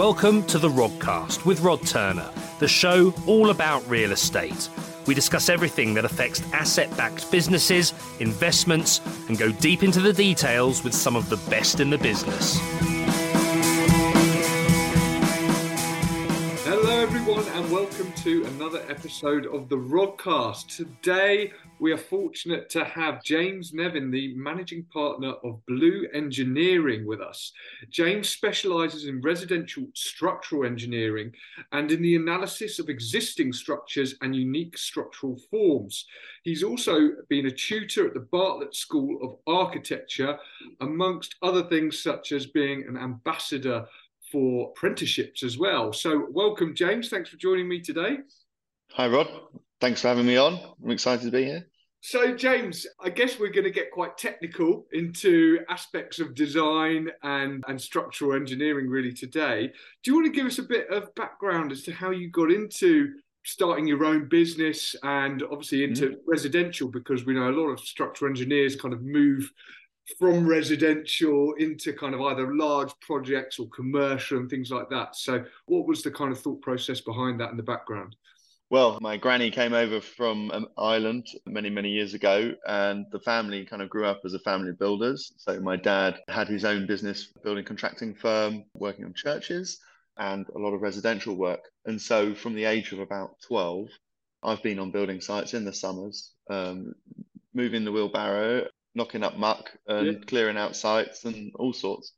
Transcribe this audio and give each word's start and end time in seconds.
Welcome 0.00 0.44
to 0.44 0.58
the 0.58 0.70
Rodcast 0.70 1.44
with 1.44 1.60
Rod 1.60 1.86
Turner, 1.86 2.30
the 2.58 2.66
show 2.66 3.12
all 3.26 3.50
about 3.50 3.86
real 3.86 4.12
estate. 4.12 4.70
We 5.06 5.12
discuss 5.12 5.50
everything 5.50 5.92
that 5.92 6.06
affects 6.06 6.40
asset 6.54 6.88
backed 6.96 7.30
businesses, 7.30 7.92
investments, 8.18 9.02
and 9.28 9.36
go 9.36 9.52
deep 9.52 9.82
into 9.82 10.00
the 10.00 10.14
details 10.14 10.82
with 10.82 10.94
some 10.94 11.16
of 11.16 11.28
the 11.28 11.36
best 11.50 11.80
in 11.80 11.90
the 11.90 11.98
business. 11.98 12.58
Hello, 16.64 16.98
everyone, 16.98 17.44
and 17.48 17.70
welcome 17.70 18.10
to 18.22 18.46
another 18.46 18.82
episode 18.88 19.44
of 19.44 19.68
the 19.68 19.76
Rodcast. 19.76 20.74
Today, 20.74 21.52
we 21.80 21.92
are 21.92 21.98
fortunate 21.98 22.68
to 22.68 22.84
have 22.84 23.24
James 23.24 23.72
Nevin, 23.72 24.10
the 24.10 24.34
managing 24.34 24.84
partner 24.92 25.32
of 25.42 25.64
Blue 25.66 26.06
Engineering, 26.12 27.06
with 27.06 27.20
us. 27.22 27.52
James 27.88 28.28
specializes 28.28 29.06
in 29.06 29.22
residential 29.22 29.86
structural 29.94 30.66
engineering 30.66 31.32
and 31.72 31.90
in 31.90 32.02
the 32.02 32.16
analysis 32.16 32.78
of 32.78 32.90
existing 32.90 33.52
structures 33.52 34.14
and 34.20 34.36
unique 34.36 34.76
structural 34.76 35.38
forms. 35.50 36.06
He's 36.42 36.62
also 36.62 37.12
been 37.30 37.46
a 37.46 37.50
tutor 37.50 38.06
at 38.06 38.14
the 38.14 38.20
Bartlett 38.20 38.76
School 38.76 39.18
of 39.22 39.36
Architecture, 39.46 40.38
amongst 40.82 41.36
other 41.42 41.62
things, 41.62 42.02
such 42.02 42.32
as 42.32 42.46
being 42.46 42.84
an 42.88 42.98
ambassador 42.98 43.86
for 44.30 44.70
apprenticeships 44.70 45.42
as 45.42 45.56
well. 45.56 45.92
So, 45.94 46.26
welcome, 46.30 46.74
James. 46.74 47.08
Thanks 47.08 47.30
for 47.30 47.38
joining 47.38 47.68
me 47.68 47.80
today. 47.80 48.18
Hi, 48.92 49.08
Rod. 49.08 49.28
Thanks 49.80 50.02
for 50.02 50.08
having 50.08 50.26
me 50.26 50.36
on. 50.36 50.60
I'm 50.84 50.90
excited 50.90 51.24
to 51.24 51.30
be 51.30 51.44
here. 51.44 51.69
So, 52.02 52.34
James, 52.34 52.86
I 52.98 53.10
guess 53.10 53.38
we're 53.38 53.52
going 53.52 53.64
to 53.64 53.70
get 53.70 53.90
quite 53.90 54.16
technical 54.16 54.86
into 54.92 55.58
aspects 55.68 56.18
of 56.18 56.34
design 56.34 57.10
and, 57.22 57.62
and 57.68 57.80
structural 57.80 58.34
engineering 58.34 58.88
really 58.88 59.12
today. 59.12 59.70
Do 60.02 60.10
you 60.10 60.14
want 60.14 60.26
to 60.26 60.32
give 60.32 60.46
us 60.46 60.58
a 60.58 60.62
bit 60.62 60.88
of 60.88 61.14
background 61.14 61.72
as 61.72 61.82
to 61.82 61.92
how 61.92 62.10
you 62.10 62.30
got 62.30 62.50
into 62.50 63.12
starting 63.44 63.86
your 63.86 64.02
own 64.04 64.28
business 64.28 64.96
and 65.02 65.42
obviously 65.42 65.84
into 65.84 66.06
mm-hmm. 66.06 66.20
residential? 66.26 66.88
Because 66.88 67.26
we 67.26 67.34
know 67.34 67.50
a 67.50 67.52
lot 67.52 67.68
of 67.68 67.80
structural 67.80 68.30
engineers 68.30 68.76
kind 68.76 68.94
of 68.94 69.02
move 69.02 69.50
from 70.18 70.48
residential 70.48 71.52
into 71.58 71.92
kind 71.92 72.14
of 72.14 72.22
either 72.22 72.56
large 72.56 72.92
projects 73.02 73.58
or 73.58 73.68
commercial 73.68 74.38
and 74.38 74.48
things 74.48 74.70
like 74.70 74.88
that. 74.88 75.16
So, 75.16 75.44
what 75.66 75.86
was 75.86 76.02
the 76.02 76.10
kind 76.10 76.32
of 76.32 76.40
thought 76.40 76.62
process 76.62 77.02
behind 77.02 77.38
that 77.40 77.50
in 77.50 77.58
the 77.58 77.62
background? 77.62 78.16
Well, 78.70 78.98
my 79.00 79.16
granny 79.16 79.50
came 79.50 79.72
over 79.72 80.00
from 80.00 80.68
Ireland 80.78 81.26
many, 81.44 81.70
many 81.70 81.90
years 81.90 82.14
ago, 82.14 82.54
and 82.64 83.04
the 83.10 83.18
family 83.18 83.66
kind 83.66 83.82
of 83.82 83.90
grew 83.90 84.06
up 84.06 84.20
as 84.24 84.32
a 84.32 84.38
family 84.38 84.70
of 84.70 84.78
builders. 84.78 85.32
So 85.38 85.58
my 85.58 85.74
dad 85.74 86.20
had 86.28 86.46
his 86.46 86.64
own 86.64 86.86
business 86.86 87.32
building 87.42 87.64
contracting 87.64 88.14
firm, 88.14 88.62
working 88.74 89.04
on 89.04 89.12
churches 89.12 89.80
and 90.18 90.46
a 90.54 90.58
lot 90.58 90.72
of 90.72 90.82
residential 90.82 91.34
work. 91.34 91.62
And 91.84 92.00
so 92.00 92.32
from 92.32 92.54
the 92.54 92.64
age 92.64 92.92
of 92.92 93.00
about 93.00 93.40
12, 93.48 93.88
I've 94.44 94.62
been 94.62 94.78
on 94.78 94.92
building 94.92 95.20
sites 95.20 95.52
in 95.52 95.64
the 95.64 95.72
summers, 95.72 96.32
um, 96.48 96.92
moving 97.52 97.84
the 97.84 97.90
wheelbarrow, 97.90 98.68
knocking 98.94 99.24
up 99.24 99.36
muck 99.36 99.68
and 99.88 100.06
yeah. 100.06 100.18
clearing 100.28 100.56
out 100.56 100.76
sites 100.76 101.24
and 101.24 101.50
all 101.56 101.72
sorts. 101.72 102.12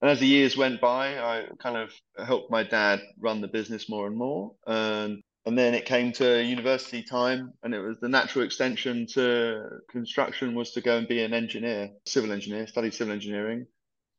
And 0.00 0.10
as 0.10 0.20
the 0.20 0.26
years 0.26 0.56
went 0.56 0.80
by, 0.80 1.18
I 1.18 1.48
kind 1.58 1.76
of 1.76 1.92
helped 2.24 2.50
my 2.50 2.62
dad 2.62 3.00
run 3.18 3.42
the 3.42 3.48
business 3.48 3.90
more 3.90 4.06
and 4.06 4.16
more. 4.16 4.54
And 4.66 5.22
and 5.48 5.56
then 5.56 5.72
it 5.72 5.86
came 5.86 6.12
to 6.12 6.44
university 6.44 7.02
time 7.02 7.54
and 7.62 7.74
it 7.74 7.80
was 7.80 7.98
the 8.00 8.08
natural 8.08 8.44
extension 8.44 9.06
to 9.06 9.62
construction 9.90 10.54
was 10.54 10.72
to 10.72 10.82
go 10.82 10.98
and 10.98 11.08
be 11.08 11.22
an 11.22 11.32
engineer 11.32 11.88
civil 12.06 12.32
engineer 12.32 12.66
study 12.66 12.90
civil 12.90 13.14
engineering 13.14 13.66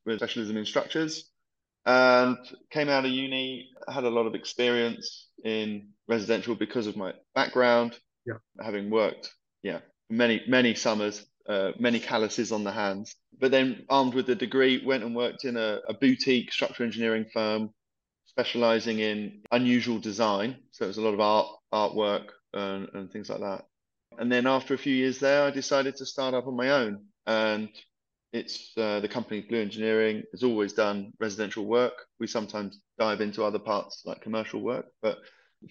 with 0.07 0.17
specialism 0.17 0.57
in 0.57 0.65
structures. 0.65 1.29
And 1.85 2.37
came 2.71 2.89
out 2.89 3.05
of 3.05 3.11
uni 3.11 3.69
had 3.87 4.05
a 4.05 4.09
lot 4.09 4.25
of 4.25 4.33
experience 4.33 5.29
in 5.45 5.89
residential 6.07 6.55
because 6.55 6.87
of 6.87 6.97
my 6.97 7.13
background. 7.35 7.95
Yeah. 8.25 8.39
Having 8.59 8.89
worked 8.89 9.31
yeah 9.61 9.81
many 10.09 10.41
many 10.47 10.73
summers 10.73 11.23
uh, 11.47 11.73
many 11.79 11.99
calluses 11.99 12.51
on 12.51 12.63
the 12.63 12.71
hands. 12.71 13.15
But 13.39 13.51
then 13.51 13.85
armed 13.87 14.15
with 14.15 14.25
the 14.25 14.35
degree 14.35 14.83
went 14.83 15.03
and 15.03 15.15
worked 15.15 15.45
in 15.45 15.57
a, 15.57 15.79
a 15.87 15.93
boutique 15.93 16.51
structural 16.51 16.87
engineering 16.87 17.27
firm 17.31 17.69
specializing 18.39 18.99
in 18.99 19.41
unusual 19.51 19.99
design. 19.99 20.55
So 20.71 20.85
it 20.85 20.87
was 20.87 20.97
a 20.97 21.01
lot 21.01 21.13
of 21.13 21.19
art, 21.19 21.47
artwork, 21.73 22.27
and, 22.53 22.87
and 22.93 23.11
things 23.11 23.29
like 23.29 23.41
that. 23.41 23.65
And 24.17 24.31
then 24.31 24.47
after 24.47 24.73
a 24.73 24.77
few 24.77 24.95
years 24.95 25.19
there, 25.19 25.43
I 25.43 25.51
decided 25.51 25.97
to 25.97 26.05
start 26.05 26.33
up 26.33 26.47
on 26.47 26.55
my 26.55 26.69
own. 26.69 27.03
And 27.27 27.67
it's 28.31 28.71
uh, 28.77 29.01
the 29.01 29.09
company 29.09 29.41
Blue 29.41 29.61
Engineering 29.61 30.23
has 30.31 30.43
always 30.43 30.71
done 30.71 31.11
residential 31.19 31.65
work. 31.65 31.93
We 32.17 32.27
sometimes 32.27 32.79
dive 32.97 33.19
into 33.19 33.43
other 33.43 33.59
parts 33.59 34.03
like 34.05 34.21
commercial 34.21 34.61
work, 34.61 34.85
but 35.01 35.17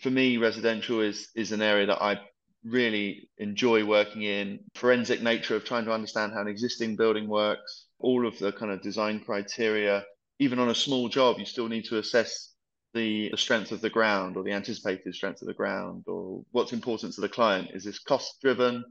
for 0.03 0.11
me, 0.11 0.37
residential 0.37 1.01
is 1.01 1.29
is 1.35 1.53
an 1.53 1.63
area 1.63 1.87
that 1.87 2.03
I 2.03 2.21
really 2.65 3.31
enjoy 3.39 3.87
working 3.87 4.23
in. 4.23 4.59
Forensic 4.75 5.23
nature 5.23 5.57
of 5.57 5.65
trying 5.65 5.87
to 5.87 5.93
understand 5.93 6.33
how 6.33 6.43
an 6.43 6.49
existing 6.49 6.97
building 6.97 7.29
works, 7.29 7.87
all 7.99 8.27
of 8.27 8.39
the 8.39 8.53
kind 8.53 8.73
of 8.73 8.83
design 8.83 9.21
criteria. 9.21 10.05
Even 10.41 10.59
on 10.59 10.69
a 10.69 10.75
small 10.75 11.09
job, 11.09 11.39
you 11.39 11.47
still 11.47 11.69
need 11.69 11.87
to 11.87 11.99
assess 11.99 12.48
the, 12.95 13.29
the 13.31 13.37
strength 13.37 13.73
of 13.73 13.81
the 13.81 13.91
ground 13.91 14.37
or 14.37 14.43
the 14.43 14.53
anticipated 14.53 15.15
strength 15.15 15.43
of 15.43 15.49
the 15.49 15.55
ground 15.55 16.05
or 16.07 16.43
what's 16.53 16.73
important 16.73 17.15
to 17.15 17.21
the 17.21 17.29
client? 17.29 17.71
Is 17.75 17.85
this 17.85 17.99
cost 17.99 18.41
driven 18.41 18.85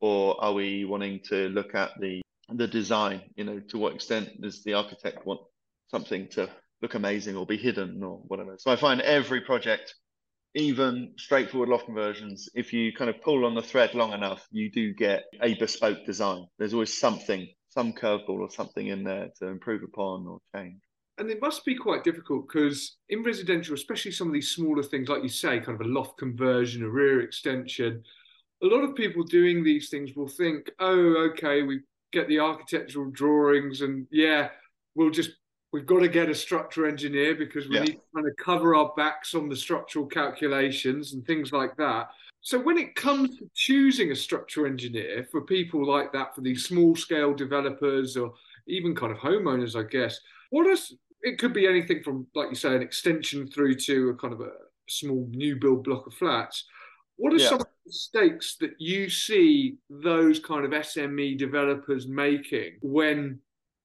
or 0.00 0.42
are 0.42 0.52
we 0.52 0.84
wanting 0.84 1.20
to 1.28 1.48
look 1.48 1.74
at 1.74 1.92
the 2.00 2.22
the 2.48 2.66
design? 2.66 3.22
You 3.36 3.44
know 3.44 3.60
to 3.70 3.78
what 3.78 3.94
extent 3.94 4.40
does 4.40 4.62
the 4.64 4.74
architect 4.74 5.26
want 5.26 5.40
something 5.90 6.28
to 6.32 6.50
look 6.80 6.94
amazing 6.94 7.36
or 7.36 7.46
be 7.46 7.56
hidden 7.56 8.02
or 8.02 8.18
whatever? 8.26 8.56
So 8.58 8.70
i 8.70 8.76
find 8.76 9.00
every 9.00 9.40
project 9.40 9.94
even 10.54 11.14
straightforward 11.16 11.70
loft 11.70 11.86
conversions 11.86 12.50
if 12.54 12.74
you 12.74 12.92
kind 12.92 13.08
of 13.08 13.22
pull 13.22 13.46
on 13.46 13.54
the 13.54 13.62
thread 13.62 13.94
long 13.94 14.12
enough 14.12 14.46
you 14.50 14.70
do 14.70 14.92
get 14.92 15.24
a 15.40 15.54
bespoke 15.54 16.04
design. 16.04 16.46
There's 16.58 16.74
always 16.74 16.98
something 16.98 17.48
some 17.70 17.94
curveball 17.94 18.40
or 18.40 18.50
something 18.50 18.88
in 18.88 19.02
there 19.02 19.28
to 19.38 19.48
improve 19.48 19.82
upon 19.82 20.26
or 20.26 20.38
change 20.54 20.78
and 21.22 21.30
it 21.30 21.40
must 21.40 21.64
be 21.64 21.76
quite 21.76 22.02
difficult 22.02 22.48
because 22.48 22.96
in 23.08 23.22
residential, 23.22 23.74
especially 23.74 24.10
some 24.10 24.26
of 24.26 24.34
these 24.34 24.50
smaller 24.50 24.82
things, 24.82 25.08
like 25.08 25.22
you 25.22 25.28
say, 25.28 25.60
kind 25.60 25.80
of 25.80 25.86
a 25.86 25.88
loft 25.88 26.18
conversion, 26.18 26.82
a 26.82 26.88
rear 26.88 27.20
extension, 27.20 28.02
a 28.60 28.66
lot 28.66 28.82
of 28.82 28.96
people 28.96 29.22
doing 29.22 29.62
these 29.62 29.88
things 29.88 30.16
will 30.16 30.26
think, 30.26 30.68
oh, 30.80 31.30
okay, 31.30 31.62
we 31.62 31.80
get 32.12 32.26
the 32.26 32.40
architectural 32.40 33.08
drawings 33.12 33.82
and 33.82 34.08
yeah, 34.10 34.48
we'll 34.96 35.10
just 35.10 35.30
we've 35.72 35.86
got 35.86 36.00
to 36.00 36.08
get 36.08 36.28
a 36.28 36.34
structural 36.34 36.90
engineer 36.90 37.36
because 37.36 37.68
we 37.68 37.76
yeah. 37.76 37.82
need 37.82 37.92
to 37.92 38.00
kind 38.16 38.26
of 38.26 38.34
cover 38.36 38.74
our 38.74 38.92
backs 38.96 39.32
on 39.32 39.48
the 39.48 39.56
structural 39.56 40.06
calculations 40.06 41.12
and 41.12 41.24
things 41.24 41.52
like 41.52 41.76
that. 41.76 42.08
So 42.40 42.58
when 42.58 42.78
it 42.78 42.96
comes 42.96 43.38
to 43.38 43.48
choosing 43.54 44.10
a 44.10 44.16
structural 44.16 44.66
engineer 44.66 45.24
for 45.30 45.42
people 45.42 45.86
like 45.86 46.12
that, 46.14 46.34
for 46.34 46.40
these 46.40 46.64
small 46.64 46.96
scale 46.96 47.32
developers 47.32 48.16
or 48.16 48.34
even 48.66 48.96
kind 48.96 49.12
of 49.12 49.18
homeowners, 49.18 49.78
I 49.78 49.88
guess, 49.88 50.18
what 50.50 50.66
is 50.66 50.94
it 51.22 51.38
could 51.38 51.52
be 51.52 51.66
anything 51.66 52.02
from, 52.02 52.26
like 52.34 52.48
you 52.50 52.54
say, 52.54 52.74
an 52.74 52.82
extension 52.82 53.46
through 53.46 53.76
to 53.76 54.10
a 54.10 54.14
kind 54.14 54.34
of 54.34 54.40
a 54.40 54.50
small 54.88 55.28
new 55.30 55.56
build 55.56 55.84
block 55.84 56.06
of 56.06 56.14
flats. 56.14 56.64
What 57.16 57.32
are 57.32 57.36
yeah. 57.36 57.48
some 57.48 57.60
of 57.60 57.66
the 57.66 57.86
mistakes 57.86 58.56
that 58.60 58.72
you 58.78 59.08
see 59.08 59.76
those 59.88 60.40
kind 60.40 60.64
of 60.64 60.72
SME 60.72 61.38
developers 61.38 62.08
making 62.08 62.78
when 62.82 63.38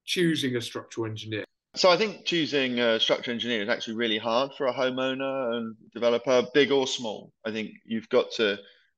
choosing 0.05 0.55
a 0.55 0.61
structural 0.61 1.05
engineer? 1.05 1.43
So 1.75 1.91
I 1.91 1.97
think 1.97 2.25
choosing 2.25 2.79
a 2.79 2.99
structural 2.99 3.35
engineer 3.35 3.61
is 3.61 3.69
actually 3.69 3.95
really 3.95 4.17
hard 4.17 4.51
for 4.57 4.67
a 4.67 4.73
homeowner 4.73 5.57
and 5.57 5.75
developer, 5.93 6.43
big 6.53 6.71
or 6.71 6.87
small. 6.87 7.31
I 7.45 7.51
think 7.51 7.71
you've 7.85 8.09
got 8.09 8.31
to 8.37 8.57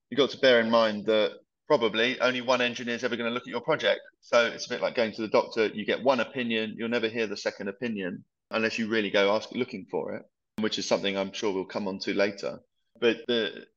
you've 0.10 0.18
got 0.18 0.30
to 0.30 0.38
bear 0.38 0.62
in 0.62 0.70
mind 0.70 1.06
that 1.08 1.34
probably 1.70 2.20
only 2.20 2.42
one 2.42 2.62
engineer 2.62 2.96
is 2.96 3.04
ever 3.04 3.16
going 3.16 3.30
to 3.30 3.34
look 3.34 3.44
at 3.44 3.52
your 3.52 3.62
project. 3.62 4.02
So 4.22 4.48
it's 4.48 4.66
a 4.66 4.70
bit 4.70 4.82
like 4.82 4.96
going 4.96 5.12
to 5.12 5.22
the 5.22 5.28
doctor. 5.28 5.68
You 5.68 5.86
get 5.86 6.04
one 6.04 6.20
opinion, 6.20 6.74
you'll 6.76 6.90
never 6.90 7.08
hear 7.08 7.28
the 7.28 7.38
second 7.38 7.68
opinion 7.68 8.24
unless 8.50 8.80
you 8.80 8.90
really 8.90 9.12
go 9.12 9.36
ask 9.36 9.52
looking 9.52 9.86
for 9.92 10.16
it, 10.16 10.24
which 10.60 10.80
is 10.80 10.88
something 10.88 11.16
I'm 11.16 11.32
sure 11.32 11.54
we'll 11.54 11.66
come 11.66 11.88
on 11.88 12.00
to 12.00 12.16
later. 12.16 12.60
But 13.00 13.18
the, 13.28 13.68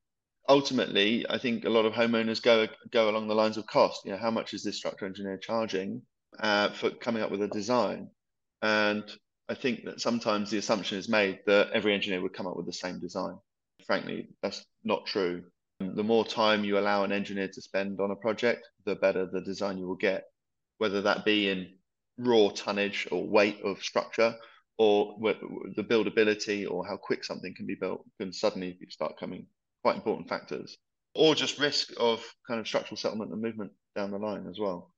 ultimately, 0.49 1.27
I 1.29 1.37
think 1.37 1.65
a 1.65 1.69
lot 1.69 1.85
of 1.85 1.93
homeowners 1.93 2.41
go 2.41 2.67
go 2.89 3.11
along 3.11 3.27
the 3.27 3.35
lines 3.35 3.57
of 3.57 3.67
cost. 3.67 4.01
You 4.05 4.13
know, 4.13 4.17
how 4.17 4.31
much 4.31 4.55
is 4.55 4.63
this 4.63 4.77
structural 4.77 5.09
engineer 5.09 5.37
charging 5.37 6.01
uh, 6.39 6.71
for 6.71 6.89
coming 6.89 7.21
up 7.21 7.29
with 7.29 7.43
a 7.43 7.47
design? 7.47 8.09
And 8.63 9.03
I 9.47 9.53
think 9.53 9.85
that 9.85 10.01
sometimes 10.01 10.49
the 10.49 10.57
assumption 10.57 10.97
is 10.97 11.07
made 11.07 11.41
that 11.45 11.69
every 11.73 11.93
engineer 11.93 12.21
would 12.23 12.33
come 12.33 12.47
up 12.47 12.57
with 12.57 12.65
the 12.65 12.73
same 12.73 12.99
design. 12.99 13.37
Frankly, 13.85 14.29
that's 14.41 14.65
not 14.83 15.05
true. 15.05 15.43
The 15.95 16.03
more 16.03 16.25
time 16.25 16.63
you 16.63 16.77
allow 16.77 17.03
an 17.03 17.11
engineer 17.11 17.47
to 17.47 17.61
spend 17.61 17.99
on 17.99 18.11
a 18.11 18.15
project, 18.15 18.67
the 18.85 18.95
better 18.95 19.25
the 19.25 19.41
design 19.41 19.77
you 19.77 19.87
will 19.87 19.95
get, 19.95 20.23
whether 20.77 21.01
that 21.01 21.25
be 21.25 21.49
in 21.49 21.73
raw 22.17 22.49
tonnage 22.49 23.07
or 23.11 23.27
weight 23.27 23.59
of 23.63 23.81
structure 23.81 24.35
or 24.77 25.17
the 25.75 25.83
buildability 25.83 26.69
or 26.69 26.85
how 26.85 26.97
quick 26.97 27.23
something 27.23 27.53
can 27.55 27.65
be 27.65 27.75
built 27.75 28.03
can 28.19 28.33
suddenly 28.33 28.77
start 28.89 29.19
coming 29.19 29.45
quite 29.83 29.95
important 29.95 30.27
factors 30.27 30.77
or 31.15 31.35
just 31.35 31.59
risk 31.59 31.93
of 31.99 32.23
kind 32.47 32.59
of 32.59 32.67
structural 32.67 32.97
settlement 32.97 33.31
and 33.31 33.41
movement 33.41 33.71
down 33.95 34.11
the 34.11 34.17
line 34.17 34.47
as 34.49 34.59
well. 34.59 34.93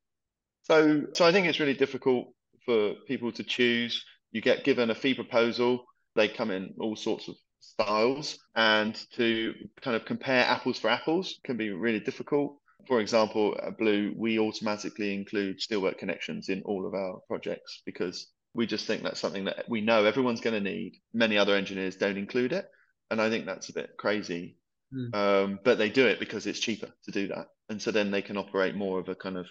So, 0.63 1.03
so 1.13 1.25
I 1.25 1.31
think 1.31 1.47
it's 1.47 1.59
really 1.59 1.73
difficult 1.73 2.27
for 2.65 2.93
people 3.07 3.31
to 3.33 3.43
choose. 3.43 4.03
You 4.31 4.41
get 4.41 4.63
given 4.63 4.89
a 4.89 4.95
fee 4.95 5.13
proposal 5.13 5.85
They 6.15 6.29
come 6.29 6.51
in 6.51 6.73
all 6.79 6.95
sorts 6.95 7.27
of 7.27 7.35
styles, 7.73 8.37
and 8.55 8.95
to 9.13 9.53
kind 9.81 9.95
of 9.95 10.05
compare 10.05 10.45
apples 10.45 10.79
for 10.79 10.89
apples 10.89 11.39
can 11.43 11.57
be 11.57 11.71
really 11.71 11.99
difficult. 11.99 12.57
For 12.87 12.99
example, 13.01 13.57
at 13.61 13.77
Blue, 13.77 14.13
we 14.15 14.39
automatically 14.39 15.13
include 15.13 15.59
steelwork 15.59 15.97
connections 15.97 16.49
in 16.49 16.61
all 16.63 16.85
of 16.85 16.93
our 16.93 17.19
projects 17.27 17.81
because 17.85 18.27
we 18.53 18.65
just 18.65 18.85
think 18.85 19.03
that's 19.03 19.19
something 19.19 19.45
that 19.45 19.65
we 19.67 19.81
know 19.81 20.05
everyone's 20.05 20.41
going 20.41 20.53
to 20.53 20.69
need. 20.69 20.93
Many 21.13 21.37
other 21.37 21.55
engineers 21.55 21.95
don't 21.95 22.17
include 22.17 22.53
it. 22.53 22.65
And 23.11 23.21
I 23.21 23.29
think 23.29 23.45
that's 23.45 23.69
a 23.69 23.73
bit 23.73 23.91
crazy. 23.97 24.57
Mm. 24.93 25.15
Um, 25.15 25.59
but 25.63 25.77
they 25.77 25.89
do 25.89 26.07
it 26.07 26.19
because 26.19 26.47
it's 26.47 26.59
cheaper 26.59 26.89
to 27.05 27.11
do 27.11 27.27
that. 27.27 27.47
And 27.69 27.81
so 27.81 27.91
then 27.91 28.11
they 28.11 28.21
can 28.21 28.37
operate 28.37 28.75
more 28.75 28.99
of 28.99 29.09
a 29.09 29.15
kind 29.15 29.37
of 29.37 29.47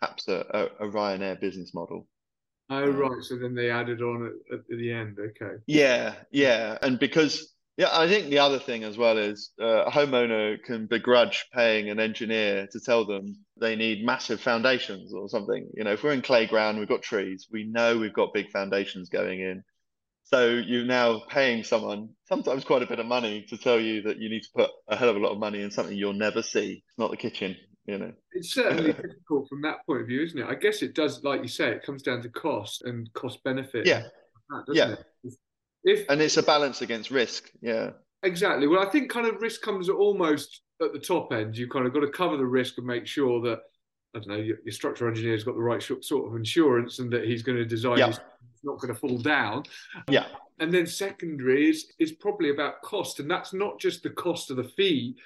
perhaps 0.00 0.28
a, 0.28 0.68
a, 0.80 0.86
a 0.86 0.90
Ryanair 0.90 1.40
business 1.40 1.72
model. 1.74 2.08
Oh, 2.70 2.84
um, 2.84 2.96
right. 2.96 3.22
So 3.22 3.36
then 3.36 3.54
they 3.54 3.70
added 3.70 4.00
on 4.02 4.32
at, 4.50 4.58
at 4.58 4.66
the 4.68 4.92
end. 4.92 5.18
Okay. 5.18 5.56
Yeah. 5.66 6.14
Yeah. 6.30 6.78
And 6.82 6.98
because 6.98 7.54
yeah, 7.76 7.88
I 7.92 8.06
think 8.08 8.30
the 8.30 8.38
other 8.38 8.60
thing 8.60 8.84
as 8.84 8.96
well 8.96 9.18
is 9.18 9.50
uh, 9.60 9.84
a 9.86 9.90
homeowner 9.90 10.62
can 10.62 10.86
begrudge 10.86 11.46
paying 11.52 11.90
an 11.90 11.98
engineer 11.98 12.68
to 12.70 12.80
tell 12.80 13.04
them 13.04 13.36
they 13.60 13.74
need 13.74 14.06
massive 14.06 14.40
foundations 14.40 15.12
or 15.12 15.28
something. 15.28 15.68
You 15.74 15.82
know, 15.82 15.92
if 15.92 16.04
we're 16.04 16.12
in 16.12 16.22
clay 16.22 16.46
ground, 16.46 16.78
we've 16.78 16.88
got 16.88 17.02
trees, 17.02 17.48
we 17.50 17.64
know 17.64 17.98
we've 17.98 18.12
got 18.12 18.32
big 18.32 18.50
foundations 18.52 19.08
going 19.08 19.40
in. 19.40 19.64
So 20.22 20.50
you're 20.50 20.84
now 20.84 21.22
paying 21.28 21.64
someone 21.64 22.10
sometimes 22.28 22.64
quite 22.64 22.82
a 22.82 22.86
bit 22.86 23.00
of 23.00 23.06
money 23.06 23.44
to 23.48 23.58
tell 23.58 23.80
you 23.80 24.02
that 24.02 24.18
you 24.18 24.30
need 24.30 24.42
to 24.44 24.52
put 24.54 24.70
a 24.88 24.96
hell 24.96 25.08
of 25.08 25.16
a 25.16 25.20
lot 25.20 25.32
of 25.32 25.38
money 25.38 25.60
in 25.60 25.72
something 25.72 25.96
you'll 25.96 26.12
never 26.12 26.42
see. 26.42 26.84
It's 26.86 26.98
not 26.98 27.10
the 27.10 27.16
kitchen, 27.16 27.56
you 27.86 27.98
know. 27.98 28.12
It's 28.32 28.52
certainly 28.52 28.90
uh, 28.90 28.94
difficult 28.94 29.48
from 29.48 29.62
that 29.62 29.84
point 29.86 30.02
of 30.02 30.06
view, 30.06 30.22
isn't 30.22 30.38
it? 30.38 30.46
I 30.46 30.54
guess 30.54 30.82
it 30.82 30.94
does, 30.94 31.22
like 31.24 31.42
you 31.42 31.48
say, 31.48 31.70
it 31.70 31.82
comes 31.82 32.02
down 32.02 32.22
to 32.22 32.28
cost 32.28 32.82
and 32.82 33.12
cost 33.12 33.42
benefit. 33.44 33.86
Yeah. 33.86 34.04
That, 34.50 34.74
yeah. 34.74 34.94
It? 35.22 35.34
If 35.84 36.08
and 36.08 36.20
it's 36.20 36.36
a 36.36 36.42
balance 36.42 36.80
against 36.80 37.10
risk. 37.10 37.50
Yeah. 37.60 37.90
Exactly. 38.22 38.66
Well, 38.66 38.80
I 38.80 38.90
think 38.90 39.10
kind 39.10 39.26
of 39.26 39.42
risk 39.42 39.60
comes 39.60 39.90
almost 39.90 40.62
at 40.82 40.92
the 40.92 40.98
top 40.98 41.32
end. 41.32 41.56
You 41.56 41.68
kind 41.68 41.86
of 41.86 41.92
got 41.92 42.00
to 42.00 42.08
cover 42.08 42.38
the 42.38 42.46
risk 42.46 42.78
and 42.78 42.86
make 42.86 43.06
sure 43.06 43.40
that 43.42 43.60
I 44.14 44.20
don't 44.20 44.28
know 44.28 44.36
your, 44.36 44.56
your 44.64 44.72
structural 44.72 45.10
engineer's 45.10 45.44
got 45.44 45.56
the 45.56 45.62
right 45.62 45.82
sort 45.82 46.26
of 46.26 46.36
insurance 46.36 47.00
and 47.00 47.12
that 47.12 47.24
he's 47.24 47.42
going 47.42 47.58
to 47.58 47.66
design 47.66 47.98
yeah. 47.98 48.08
it's 48.08 48.20
not 48.62 48.78
going 48.80 48.94
to 48.94 48.98
fall 48.98 49.18
down. 49.18 49.64
Yeah. 50.08 50.26
And 50.60 50.72
then 50.72 50.86
secondary 50.86 51.68
is 51.68 51.92
is 51.98 52.12
probably 52.12 52.50
about 52.50 52.80
cost, 52.82 53.18
and 53.18 53.28
that's 53.28 53.52
not 53.52 53.80
just 53.80 54.04
the 54.04 54.10
cost 54.10 54.50
of 54.50 54.56
the 54.56 54.64
fee, 54.64 55.16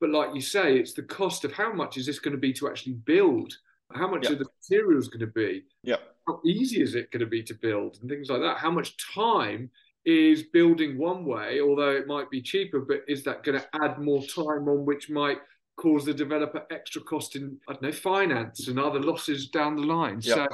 but 0.00 0.10
like 0.10 0.34
you 0.34 0.40
say, 0.40 0.78
it's 0.78 0.94
the 0.94 1.02
cost 1.02 1.44
of 1.44 1.52
how 1.52 1.72
much 1.72 1.96
is 1.96 2.06
this 2.06 2.18
going 2.18 2.32
to 2.32 2.40
be 2.40 2.52
to 2.54 2.68
actually 2.68 2.94
build. 2.94 3.52
How 3.92 4.08
much 4.08 4.24
yeah. 4.24 4.32
are 4.32 4.36
the 4.36 4.46
materials 4.62 5.08
going 5.08 5.20
to 5.20 5.26
be? 5.26 5.64
Yeah. 5.82 5.96
How 6.26 6.40
easy 6.44 6.80
is 6.80 6.94
it 6.94 7.10
going 7.10 7.20
to 7.20 7.26
be 7.26 7.42
to 7.42 7.54
build 7.54 7.98
and 8.00 8.10
things 8.10 8.30
like 8.30 8.40
that? 8.40 8.58
How 8.58 8.70
much 8.70 8.96
time 9.14 9.70
is 10.04 10.44
building 10.44 10.96
one 10.96 11.24
way, 11.24 11.60
although 11.60 11.90
it 11.90 12.06
might 12.06 12.30
be 12.30 12.40
cheaper, 12.40 12.80
but 12.80 13.02
is 13.08 13.24
that 13.24 13.44
going 13.44 13.58
to 13.58 13.68
add 13.82 13.98
more 13.98 14.22
time 14.22 14.68
on 14.68 14.86
which 14.86 15.10
might 15.10 15.38
cause 15.76 16.04
the 16.04 16.14
developer 16.14 16.62
extra 16.70 17.02
cost 17.02 17.36
in, 17.36 17.58
I 17.68 17.72
don't 17.72 17.82
know, 17.82 17.92
finance 17.92 18.68
and 18.68 18.78
other 18.78 19.00
losses 19.00 19.48
down 19.48 19.76
the 19.76 19.82
line? 19.82 20.20
Yep. 20.22 20.36
So 20.36 20.48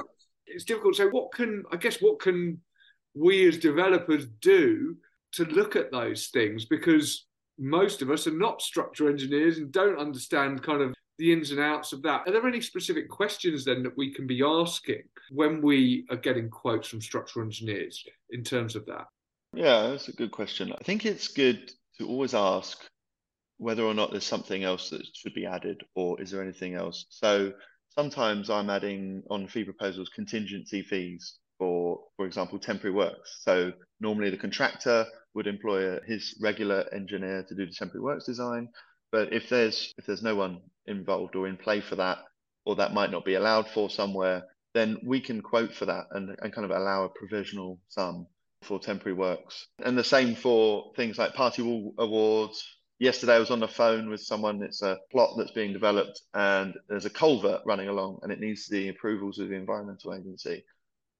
it's 0.47 0.65
difficult. 0.65 0.95
So 0.95 1.09
what 1.09 1.31
can, 1.31 1.63
I 1.71 1.77
guess, 1.77 2.01
what 2.01 2.19
can 2.19 2.59
we 3.13 3.47
as 3.47 3.57
developers 3.57 4.25
do 4.41 4.97
to 5.33 5.45
look 5.45 5.75
at 5.75 5.91
those 5.91 6.27
things? 6.27 6.65
Because 6.65 7.25
most 7.57 8.01
of 8.01 8.11
us 8.11 8.27
are 8.27 8.37
not 8.37 8.61
structural 8.61 9.09
engineers 9.09 9.57
and 9.57 9.71
don't 9.71 9.99
understand 9.99 10.63
kind 10.63 10.81
of 10.81 10.93
the 11.17 11.33
ins 11.33 11.51
and 11.51 11.59
outs 11.59 11.93
of 11.93 12.01
that. 12.03 12.21
Are 12.27 12.31
there 12.31 12.47
any 12.47 12.61
specific 12.61 13.09
questions 13.09 13.65
then 13.65 13.81
that 13.83 13.97
we 13.97 14.13
can 14.13 14.27
be 14.27 14.43
asking 14.43 15.03
when 15.31 15.61
we 15.61 16.05
are 16.09 16.17
getting 16.17 16.49
quotes 16.49 16.87
from 16.87 17.01
structural 17.01 17.45
engineers 17.45 18.03
in 18.29 18.43
terms 18.43 18.75
of 18.75 18.85
that? 18.85 19.07
Yeah, 19.53 19.87
that's 19.87 20.09
a 20.09 20.13
good 20.13 20.31
question. 20.31 20.71
I 20.73 20.83
think 20.83 21.05
it's 21.05 21.27
good 21.27 21.71
to 21.97 22.07
always 22.07 22.33
ask 22.33 22.85
whether 23.57 23.83
or 23.83 23.95
not 23.95 24.11
there's 24.11 24.23
something 24.23 24.63
else 24.63 24.91
that 24.91 25.01
should 25.13 25.33
be 25.33 25.47
added 25.47 25.81
or 25.95 26.21
is 26.21 26.29
there 26.29 26.43
anything 26.43 26.75
else. 26.75 27.05
So 27.09 27.53
sometimes 27.89 28.51
I'm 28.51 28.69
adding 28.69 29.23
on 29.31 29.47
fee 29.47 29.63
proposals 29.63 30.09
contingency 30.09 30.83
fees 30.83 31.39
for, 31.57 31.99
for 32.15 32.27
example, 32.27 32.59
temporary 32.59 32.95
works. 32.95 33.41
So 33.41 33.71
normally 33.99 34.29
the 34.29 34.37
contractor 34.37 35.05
would 35.37 35.47
employ 35.47 35.99
his 36.01 36.35
regular 36.41 36.83
engineer 36.91 37.45
to 37.47 37.53
do 37.53 37.67
the 37.67 37.71
temporary 37.71 38.03
works 38.03 38.25
design. 38.25 38.67
But 39.11 39.31
if 39.31 39.47
there's 39.47 39.93
if 39.97 40.05
there's 40.07 40.23
no 40.23 40.35
one 40.35 40.61
involved 40.87 41.35
or 41.35 41.47
in 41.47 41.57
play 41.57 41.79
for 41.79 41.95
that, 41.95 42.17
or 42.65 42.75
that 42.75 42.93
might 42.93 43.11
not 43.11 43.23
be 43.23 43.35
allowed 43.35 43.69
for 43.69 43.87
somewhere, 43.87 44.43
then 44.73 44.97
we 45.05 45.21
can 45.21 45.41
quote 45.41 45.73
for 45.73 45.85
that 45.85 46.05
and, 46.11 46.35
and 46.41 46.51
kind 46.51 46.65
of 46.65 46.71
allow 46.71 47.03
a 47.03 47.09
provisional 47.09 47.79
sum 47.87 48.25
for 48.63 48.79
temporary 48.79 49.15
works. 49.15 49.67
And 49.85 49.95
the 49.95 50.03
same 50.03 50.35
for 50.35 50.91
things 50.95 51.19
like 51.19 51.35
party 51.35 51.61
wall 51.61 51.93
awards. 51.99 52.65
Yesterday, 52.99 53.35
I 53.35 53.39
was 53.39 53.51
on 53.51 53.59
the 53.59 53.67
phone 53.67 54.09
with 54.09 54.21
someone. 54.21 54.63
It's 54.63 54.81
a 54.81 54.97
plot 55.11 55.35
that's 55.37 55.51
being 55.51 55.71
developed, 55.71 56.19
and 56.33 56.73
there's 56.89 57.05
a 57.05 57.11
culvert 57.11 57.61
running 57.63 57.89
along, 57.89 58.21
and 58.23 58.31
it 58.31 58.39
needs 58.39 58.67
the 58.67 58.89
approvals 58.89 59.37
of 59.37 59.49
the 59.49 59.55
environmental 59.55 60.15
agency. 60.15 60.65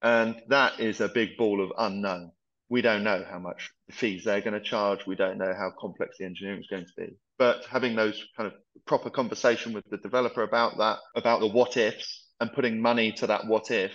And 0.01 0.41
that 0.47 0.79
is 0.79 1.01
a 1.01 1.07
big 1.07 1.37
ball 1.37 1.63
of 1.63 1.71
unknown. 1.77 2.31
We 2.69 2.81
don't 2.81 3.03
know 3.03 3.23
how 3.29 3.39
much 3.39 3.69
fees 3.91 4.23
they're 4.25 4.41
going 4.41 4.53
to 4.53 4.61
charge. 4.61 5.05
We 5.05 5.15
don't 5.15 5.37
know 5.37 5.53
how 5.57 5.71
complex 5.79 6.17
the 6.17 6.25
engineering 6.25 6.59
is 6.59 6.67
going 6.67 6.85
to 6.85 6.93
be. 6.97 7.15
But 7.37 7.65
having 7.69 7.95
those 7.95 8.25
kind 8.35 8.47
of 8.47 8.53
proper 8.85 9.09
conversation 9.09 9.73
with 9.73 9.85
the 9.89 9.97
developer 9.97 10.43
about 10.43 10.77
that, 10.77 10.97
about 11.15 11.39
the 11.39 11.47
what 11.47 11.77
ifs, 11.77 12.25
and 12.39 12.51
putting 12.53 12.81
money 12.81 13.11
to 13.13 13.27
that 13.27 13.47
what 13.47 13.71
if 13.71 13.91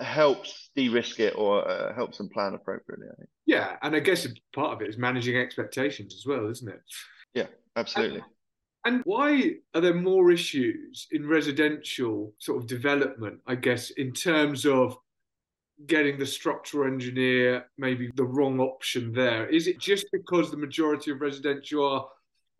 helps 0.00 0.70
de-risk 0.76 1.20
it 1.20 1.34
or 1.36 1.68
uh, 1.68 1.94
helps 1.94 2.18
them 2.18 2.28
plan 2.30 2.54
appropriately. 2.54 3.06
I 3.12 3.16
think. 3.16 3.28
Yeah, 3.46 3.76
and 3.82 3.94
I 3.94 4.00
guess 4.00 4.26
part 4.54 4.72
of 4.72 4.82
it 4.82 4.88
is 4.88 4.98
managing 4.98 5.36
expectations 5.36 6.14
as 6.14 6.26
well, 6.26 6.48
isn't 6.50 6.68
it? 6.68 6.80
Yeah, 7.34 7.46
absolutely. 7.76 8.22
And, 8.84 8.96
and 8.96 9.02
why 9.04 9.52
are 9.74 9.80
there 9.80 9.94
more 9.94 10.30
issues 10.30 11.06
in 11.10 11.26
residential 11.26 12.32
sort 12.38 12.62
of 12.62 12.66
development? 12.66 13.40
I 13.46 13.56
guess 13.56 13.90
in 13.90 14.12
terms 14.12 14.64
of 14.64 14.96
getting 15.86 16.18
the 16.18 16.26
structural 16.26 16.90
engineer 16.92 17.66
maybe 17.78 18.10
the 18.14 18.24
wrong 18.24 18.60
option 18.60 19.12
there. 19.12 19.46
Is 19.48 19.66
it 19.66 19.78
just 19.78 20.06
because 20.12 20.50
the 20.50 20.56
majority 20.56 21.10
of 21.10 21.20
residential 21.20 21.86
are, 21.86 22.06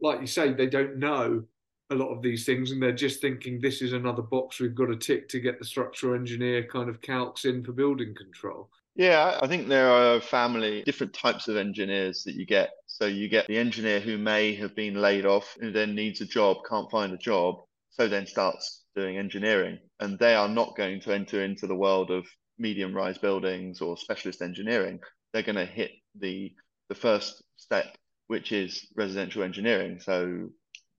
like 0.00 0.20
you 0.20 0.26
say, 0.26 0.52
they 0.52 0.66
don't 0.66 0.98
know 0.98 1.44
a 1.90 1.94
lot 1.94 2.12
of 2.12 2.22
these 2.22 2.44
things 2.44 2.70
and 2.70 2.82
they're 2.82 2.92
just 2.92 3.20
thinking 3.20 3.60
this 3.60 3.82
is 3.82 3.92
another 3.92 4.22
box 4.22 4.58
we've 4.58 4.74
got 4.74 4.86
to 4.86 4.96
tick 4.96 5.28
to 5.28 5.38
get 5.38 5.58
the 5.58 5.64
structural 5.64 6.14
engineer 6.14 6.66
kind 6.66 6.88
of 6.88 7.00
calcs 7.02 7.44
in 7.44 7.62
for 7.62 7.72
building 7.72 8.14
control 8.14 8.70
yeah 8.96 9.38
i 9.42 9.46
think 9.46 9.68
there 9.68 9.90
are 9.90 10.18
family 10.18 10.82
different 10.86 11.12
types 11.12 11.46
of 11.46 11.56
engineers 11.56 12.22
that 12.24 12.34
you 12.34 12.46
get. 12.46 12.70
So 12.86 13.06
you 13.06 13.28
get 13.28 13.46
the 13.48 13.58
engineer 13.58 14.00
who 14.00 14.16
may 14.16 14.54
have 14.54 14.74
been 14.74 14.94
laid 14.94 15.26
off 15.26 15.56
who 15.60 15.72
then 15.72 15.94
needs 15.94 16.22
a 16.22 16.26
job 16.26 16.58
can't 16.66 16.90
find 16.90 17.12
a 17.12 17.18
job 17.18 17.56
so 17.94 18.08
then 18.08 18.26
starts 18.26 18.84
doing 18.96 19.18
engineering. 19.18 19.78
And 20.00 20.18
they 20.18 20.34
are 20.34 20.48
not 20.48 20.76
going 20.76 21.00
to 21.02 21.14
enter 21.14 21.44
into 21.44 21.66
the 21.66 21.74
world 21.74 22.10
of 22.10 22.26
medium 22.58 22.94
rise 22.94 23.18
buildings 23.18 23.80
or 23.80 23.96
specialist 23.96 24.42
engineering 24.42 24.98
they're 25.32 25.42
going 25.42 25.56
to 25.56 25.66
hit 25.66 25.92
the 26.18 26.52
the 26.88 26.94
first 26.94 27.42
step 27.56 27.96
which 28.26 28.52
is 28.52 28.86
residential 28.96 29.42
engineering 29.42 29.98
so 30.00 30.48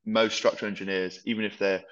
most 0.05 0.35
structural 0.35 0.69
engineers, 0.69 1.19
even 1.25 1.45
if 1.45 1.57
they're 1.57 1.83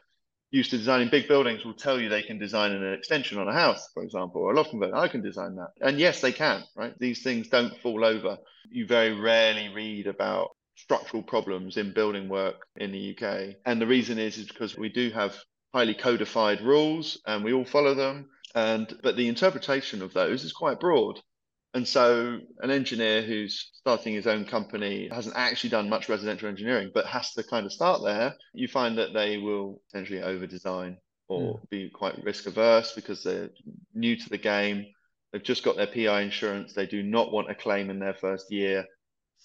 used 0.52 0.70
to 0.70 0.78
designing 0.78 1.10
big 1.10 1.28
buildings, 1.28 1.66
will 1.66 1.74
tell 1.74 2.00
you 2.00 2.10
they 2.10 2.22
can 2.22 2.38
design 2.38 2.72
an 2.72 2.94
extension 2.94 3.40
on 3.40 3.48
a 3.48 3.54
house, 3.54 3.90
for 3.94 4.04
example, 4.04 4.42
or 4.42 4.52
a 4.52 4.56
loft 4.56 4.70
conversion. 4.70 4.96
I 4.96 5.08
can 5.08 5.24
design 5.24 5.56
that. 5.56 5.70
And 5.82 6.00
yes, 6.00 6.22
they 6.22 6.32
can, 6.32 6.64
right? 6.76 6.94
These 7.00 7.24
things 7.24 7.50
don't 7.50 7.76
fall 7.82 8.06
over. 8.06 8.38
You 8.70 8.86
very 8.86 9.20
rarely 9.20 9.70
read 9.70 10.08
about 10.08 10.50
structural 10.76 11.24
problems 11.24 11.78
in 11.78 11.94
building 11.94 12.30
work 12.30 12.56
in 12.78 12.92
the 12.92 13.18
UK. 13.18 13.56
And 13.66 13.82
the 13.82 13.88
reason 13.88 14.20
is, 14.20 14.38
is 14.38 14.48
because 14.48 14.78
we 14.78 14.90
do 14.90 15.10
have 15.12 15.36
highly 15.74 15.96
codified 15.96 16.62
rules 16.62 17.20
and 17.26 17.44
we 17.44 17.54
all 17.54 17.66
follow 17.66 17.96
them. 17.96 18.30
And 18.56 18.94
but 19.02 19.16
the 19.16 19.28
interpretation 19.28 20.02
of 20.02 20.14
those 20.14 20.44
is 20.44 20.54
quite 20.54 20.80
broad. 20.80 21.20
And 21.76 21.88
so, 21.88 22.40
an 22.60 22.70
engineer 22.70 23.24
who's 23.24 23.72
starting 23.74 24.14
his 24.14 24.28
own 24.28 24.46
company 24.46 25.10
hasn't 25.12 25.36
actually 25.36 25.72
done 25.72 25.90
much 25.90 26.08
residential 26.08 26.48
engineering, 26.48 26.92
but 26.94 27.08
has 27.08 27.34
to 27.34 27.44
kind 27.44 27.66
of 27.66 27.74
start 27.74 28.04
there. 28.04 28.36
You 28.54 28.68
find 28.68 29.00
that 29.00 29.14
they 29.14 29.38
will 29.38 29.82
potentially 29.88 30.22
over 30.22 30.46
design 30.46 30.98
or 31.30 31.56
mm. 31.56 31.70
be 31.70 31.90
quite 31.90 32.24
risk 32.24 32.46
averse 32.46 32.92
because 32.94 33.24
they're 33.24 33.50
new 33.96 34.16
to 34.16 34.30
the 34.30 34.38
game. 34.38 34.86
They've 35.32 35.42
just 35.42 35.64
got 35.64 35.76
their 35.76 35.88
PI 35.88 36.22
insurance. 36.22 36.74
They 36.74 36.86
do 36.86 37.02
not 37.02 37.32
want 37.32 37.50
a 37.50 37.56
claim 37.56 37.90
in 37.90 37.98
their 37.98 38.14
first 38.14 38.52
year. 38.52 38.86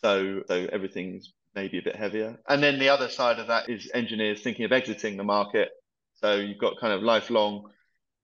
So, 0.02 0.42
so 0.48 0.68
everything's 0.70 1.32
maybe 1.54 1.78
a 1.78 1.82
bit 1.82 1.96
heavier. 1.96 2.38
And 2.46 2.62
then 2.62 2.78
the 2.78 2.90
other 2.90 3.08
side 3.08 3.38
of 3.38 3.46
that 3.46 3.70
is 3.70 3.90
engineers 3.94 4.42
thinking 4.42 4.66
of 4.66 4.72
exiting 4.72 5.16
the 5.16 5.24
market. 5.24 5.70
So, 6.16 6.34
you've 6.34 6.58
got 6.58 6.78
kind 6.78 6.92
of 6.92 7.02
lifelong 7.02 7.70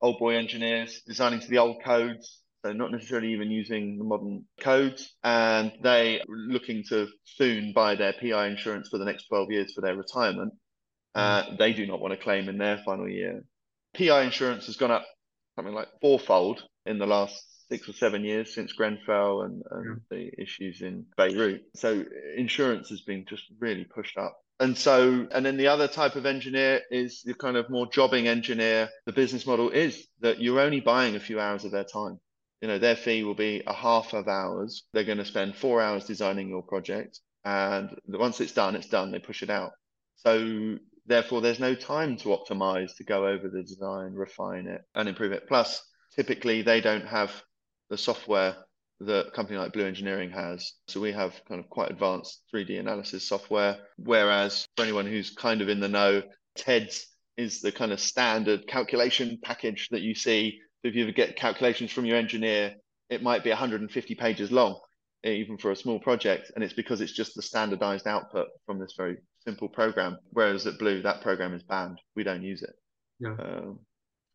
old 0.04 0.18
boy 0.18 0.36
engineers 0.36 1.02
designing 1.06 1.40
to 1.40 1.48
the 1.48 1.58
old 1.58 1.82
codes 1.82 2.44
so 2.64 2.72
not 2.72 2.90
necessarily 2.90 3.32
even 3.34 3.50
using 3.50 3.98
the 3.98 4.04
modern 4.04 4.46
codes, 4.58 5.14
and 5.22 5.70
they 5.82 6.22
looking 6.26 6.82
to 6.88 7.08
soon 7.24 7.74
buy 7.74 7.94
their 7.94 8.14
PI 8.14 8.46
insurance 8.46 8.88
for 8.88 8.96
the 8.96 9.04
next 9.04 9.26
12 9.26 9.50
years 9.50 9.74
for 9.74 9.82
their 9.82 9.94
retirement. 9.94 10.54
Uh, 11.14 11.44
mm. 11.44 11.58
they 11.58 11.74
do 11.74 11.86
not 11.86 12.00
want 12.00 12.14
to 12.14 12.24
claim 12.24 12.48
in 12.48 12.56
their 12.56 12.78
final 12.78 13.06
year. 13.06 13.44
PI 13.94 14.22
insurance 14.22 14.64
has 14.64 14.76
gone 14.76 14.90
up 14.90 15.04
something 15.56 15.74
like 15.74 15.88
fourfold 16.00 16.62
in 16.86 16.98
the 16.98 17.06
last 17.06 17.34
six 17.68 17.86
or 17.86 17.92
seven 17.92 18.24
years 18.24 18.54
since 18.54 18.72
Grenfell 18.72 19.42
and, 19.42 19.62
and 19.70 20.00
yeah. 20.10 20.16
the 20.16 20.42
issues 20.42 20.80
in 20.80 21.04
Beirut. 21.18 21.64
So 21.76 22.02
insurance 22.34 22.88
has 22.88 23.02
been 23.02 23.26
just 23.28 23.44
really 23.58 23.84
pushed 23.84 24.16
up. 24.16 24.38
And 24.60 24.78
so, 24.78 25.26
and 25.32 25.44
then 25.44 25.56
the 25.56 25.66
other 25.66 25.88
type 25.88 26.14
of 26.14 26.26
engineer 26.26 26.80
is 26.90 27.22
the 27.22 27.34
kind 27.34 27.56
of 27.56 27.70
more 27.70 27.90
jobbing 27.90 28.28
engineer. 28.28 28.88
The 29.04 29.12
business 29.12 29.46
model 29.46 29.70
is 29.70 30.06
that 30.20 30.40
you're 30.40 30.60
only 30.60 30.80
buying 30.80 31.16
a 31.16 31.20
few 31.20 31.40
hours 31.40 31.64
of 31.64 31.72
their 31.72 31.84
time. 31.84 32.20
You 32.60 32.68
know, 32.68 32.78
their 32.78 32.96
fee 32.96 33.24
will 33.24 33.34
be 33.34 33.62
a 33.66 33.74
half 33.74 34.14
of 34.14 34.28
hours. 34.28 34.84
They're 34.92 35.04
going 35.04 35.18
to 35.18 35.24
spend 35.24 35.56
four 35.56 35.82
hours 35.82 36.04
designing 36.04 36.48
your 36.48 36.62
project. 36.62 37.20
And 37.44 37.90
once 38.08 38.40
it's 38.40 38.52
done, 38.52 38.76
it's 38.76 38.88
done. 38.88 39.10
They 39.10 39.18
push 39.18 39.42
it 39.42 39.50
out. 39.50 39.72
So 40.16 40.78
therefore, 41.04 41.40
there's 41.40 41.60
no 41.60 41.74
time 41.74 42.16
to 42.18 42.28
optimize, 42.28 42.96
to 42.96 43.04
go 43.04 43.26
over 43.26 43.48
the 43.48 43.62
design, 43.62 44.14
refine 44.14 44.66
it, 44.66 44.82
and 44.94 45.08
improve 45.08 45.32
it. 45.32 45.48
Plus, 45.48 45.82
typically, 46.14 46.62
they 46.62 46.80
don't 46.80 47.06
have 47.06 47.42
the 47.90 47.98
software 47.98 48.56
that 49.04 49.28
a 49.28 49.30
company 49.30 49.58
like 49.58 49.72
Blue 49.72 49.86
Engineering 49.86 50.30
has. 50.30 50.72
So 50.88 51.00
we 51.00 51.12
have 51.12 51.40
kind 51.48 51.60
of 51.60 51.70
quite 51.70 51.90
advanced 51.90 52.42
3D 52.52 52.78
analysis 52.78 53.26
software. 53.26 53.78
Whereas 53.96 54.66
for 54.76 54.82
anyone 54.82 55.06
who's 55.06 55.30
kind 55.30 55.60
of 55.60 55.68
in 55.68 55.80
the 55.80 55.88
know, 55.88 56.22
Tedds 56.56 57.04
is 57.36 57.60
the 57.60 57.72
kind 57.72 57.92
of 57.92 58.00
standard 58.00 58.66
calculation 58.66 59.38
package 59.42 59.88
that 59.90 60.02
you 60.02 60.14
see. 60.14 60.60
If 60.82 60.94
you 60.94 61.04
ever 61.04 61.12
get 61.12 61.36
calculations 61.36 61.92
from 61.92 62.04
your 62.04 62.16
engineer, 62.16 62.74
it 63.10 63.22
might 63.22 63.44
be 63.44 63.50
150 63.50 64.14
pages 64.14 64.52
long, 64.52 64.78
even 65.24 65.58
for 65.58 65.70
a 65.70 65.76
small 65.76 65.98
project. 65.98 66.52
And 66.54 66.62
it's 66.62 66.74
because 66.74 67.00
it's 67.00 67.12
just 67.12 67.34
the 67.34 67.42
standardized 67.42 68.06
output 68.06 68.48
from 68.66 68.78
this 68.78 68.94
very 68.96 69.16
simple 69.44 69.68
program. 69.68 70.18
Whereas 70.30 70.66
at 70.66 70.78
Blue, 70.78 71.02
that 71.02 71.22
program 71.22 71.54
is 71.54 71.62
banned. 71.62 71.98
We 72.14 72.24
don't 72.24 72.42
use 72.42 72.62
it. 72.62 72.74
Yeah. 73.20 73.36
Um, 73.38 73.78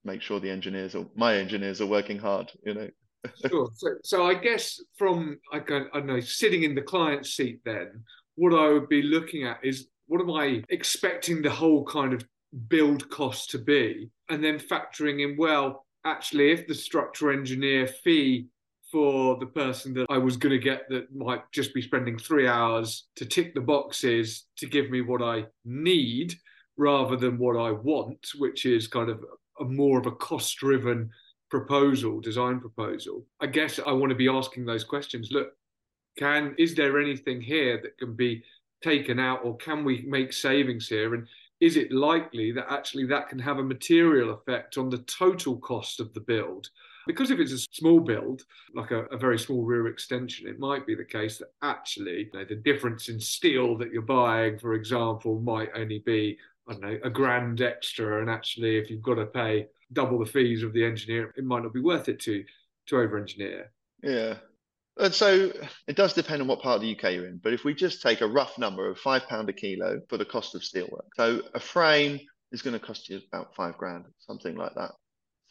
make 0.04 0.22
sure 0.22 0.40
the 0.40 0.50
engineers 0.50 0.96
or 0.96 1.08
my 1.16 1.36
engineers 1.36 1.82
are 1.82 1.88
working 1.88 2.20
hard, 2.20 2.52
you 2.64 2.74
know, 2.74 2.90
sure. 3.50 3.70
So, 3.76 3.90
so 4.04 4.26
I 4.26 4.34
guess 4.34 4.80
from 4.98 5.40
I, 5.52 5.60
can, 5.60 5.88
I 5.94 6.00
know 6.00 6.20
sitting 6.20 6.64
in 6.64 6.76
the 6.76 6.82
client 6.82 7.26
seat, 7.26 7.60
then 7.66 8.04
what 8.36 8.54
I 8.54 8.70
would 8.70 8.90
be 8.90 9.02
looking 9.02 9.46
at 9.46 9.60
is 9.64 9.88
what 10.08 10.22
am 10.22 10.32
I 10.32 10.64
expecting 10.70 11.42
the 11.42 11.50
whole 11.50 11.86
kind 11.86 12.14
of 12.14 12.24
build 12.68 13.10
cost 13.10 13.52
to 13.52 13.60
be, 13.60 14.10
and 14.30 14.44
then 14.44 14.60
factoring 14.60 15.24
in 15.24 15.38
well, 15.38 15.86
actually, 16.06 16.52
if 16.52 16.68
the 16.68 16.74
structure 16.74 17.32
engineer 17.32 17.88
fee 17.88 18.48
for 18.92 19.38
the 19.38 19.46
person 19.46 19.94
that 19.94 20.08
I 20.10 20.18
was 20.18 20.36
going 20.36 20.52
to 20.52 20.64
get 20.64 20.90
that 20.90 21.14
might 21.16 21.44
just 21.52 21.74
be 21.74 21.82
spending 21.82 22.18
three 22.18 22.48
hours 22.48 23.08
to 23.18 23.26
tick 23.26 23.54
the 23.54 23.62
boxes 23.62 24.46
to 24.58 24.66
give 24.66 24.90
me 24.90 25.02
what 25.02 25.22
I 25.22 25.46
need 25.64 26.34
rather 26.76 27.16
than 27.16 27.38
what 27.38 27.56
I 27.56 27.72
want, 27.72 28.26
which 28.38 28.66
is 28.66 28.88
kind 28.88 29.10
of 29.10 29.24
a 29.60 29.66
more 29.66 30.00
of 30.00 30.08
a 30.08 30.12
cost 30.12 30.58
driven 30.58 31.12
proposal, 31.50 32.20
design 32.20 32.60
proposal, 32.60 33.26
I 33.40 33.48
guess 33.48 33.80
I 33.80 33.92
want 33.92 34.12
to 34.12 34.16
be 34.16 34.30
asking 34.30 34.66
those 34.66 34.84
questions. 34.84 35.30
Look, 35.32 35.54
can 36.18 36.56
is 36.58 36.76
there 36.76 37.00
anything 37.00 37.42
here 37.42 37.80
that 37.82 37.98
can 37.98 38.16
be 38.16 38.44
taken 38.84 39.20
out, 39.20 39.44
or 39.44 39.58
can 39.58 39.84
we 39.84 40.04
make 40.08 40.34
savings 40.34 40.88
here? 40.88 41.14
And 41.14 41.28
is 41.60 41.76
it 41.76 41.92
likely 41.92 42.52
that 42.54 42.72
actually 42.72 43.06
that 43.08 43.28
can 43.28 43.40
have 43.40 43.60
a 43.60 43.64
material 43.64 44.32
effect 44.32 44.78
on 44.78 44.90
the 44.90 45.00
total 45.00 45.58
cost 45.58 46.00
of 46.00 46.14
the 46.14 46.22
build? 46.22 46.70
Because 47.08 47.32
if 47.32 47.40
it's 47.40 47.54
a 47.54 47.66
small 47.72 48.00
build, 48.00 48.44
like 48.76 48.92
a, 48.92 49.06
a 49.06 49.18
very 49.18 49.40
small 49.40 49.64
rear 49.64 49.88
extension, 49.88 50.48
it 50.48 50.60
might 50.60 50.86
be 50.86 50.96
the 50.96 51.04
case 51.04 51.40
that 51.40 51.52
actually 51.64 52.30
you 52.32 52.40
know, 52.40 52.46
the 52.46 52.56
difference 52.56 53.10
in 53.10 53.20
steel 53.20 53.78
that 53.78 53.92
you're 53.92 54.02
buying, 54.04 54.60
for 54.60 54.74
example, 54.74 55.40
might 55.42 55.70
only 55.76 56.00
be 56.06 56.38
Don't 56.70 56.82
know, 56.82 57.00
a 57.04 57.10
grand 57.10 57.62
extra. 57.62 58.22
And 58.22 58.30
actually, 58.30 58.78
if 58.78 58.90
you've 58.90 59.02
got 59.02 59.16
to 59.16 59.26
pay 59.26 59.68
double 59.94 60.20
the 60.20 60.26
fees 60.26 60.64
of 60.64 60.74
the 60.74 60.86
engineer, 60.86 61.34
it 61.36 61.44
might 61.44 61.64
not 61.64 61.74
be 61.74 61.82
worth 61.82 62.10
it 62.10 62.20
to 62.22 62.44
to 62.88 62.98
over 62.98 63.18
engineer. 63.18 63.72
Yeah. 64.04 64.36
And 64.98 65.14
so 65.14 65.52
it 65.88 65.96
does 65.96 66.14
depend 66.14 66.42
on 66.42 66.48
what 66.48 66.62
part 66.62 66.76
of 66.76 66.82
the 66.82 66.96
UK 66.96 67.14
you're 67.14 67.28
in. 67.28 67.40
But 67.42 67.54
if 67.54 67.64
we 67.64 67.74
just 67.74 68.02
take 68.02 68.22
a 68.22 68.28
rough 68.28 68.58
number 68.58 68.90
of 68.90 68.98
five 69.00 69.28
pound 69.28 69.48
a 69.50 69.54
kilo 69.54 70.02
for 70.10 70.18
the 70.18 70.26
cost 70.26 70.56
of 70.56 70.62
steelwork, 70.62 71.08
so 71.16 71.42
a 71.54 71.60
frame 71.60 72.20
is 72.52 72.62
going 72.62 72.78
to 72.78 72.86
cost 72.86 73.08
you 73.08 73.22
about 73.32 73.56
five 73.56 73.78
grand, 73.78 74.06
something 74.20 74.56
like 74.56 74.74
that. 74.76 74.92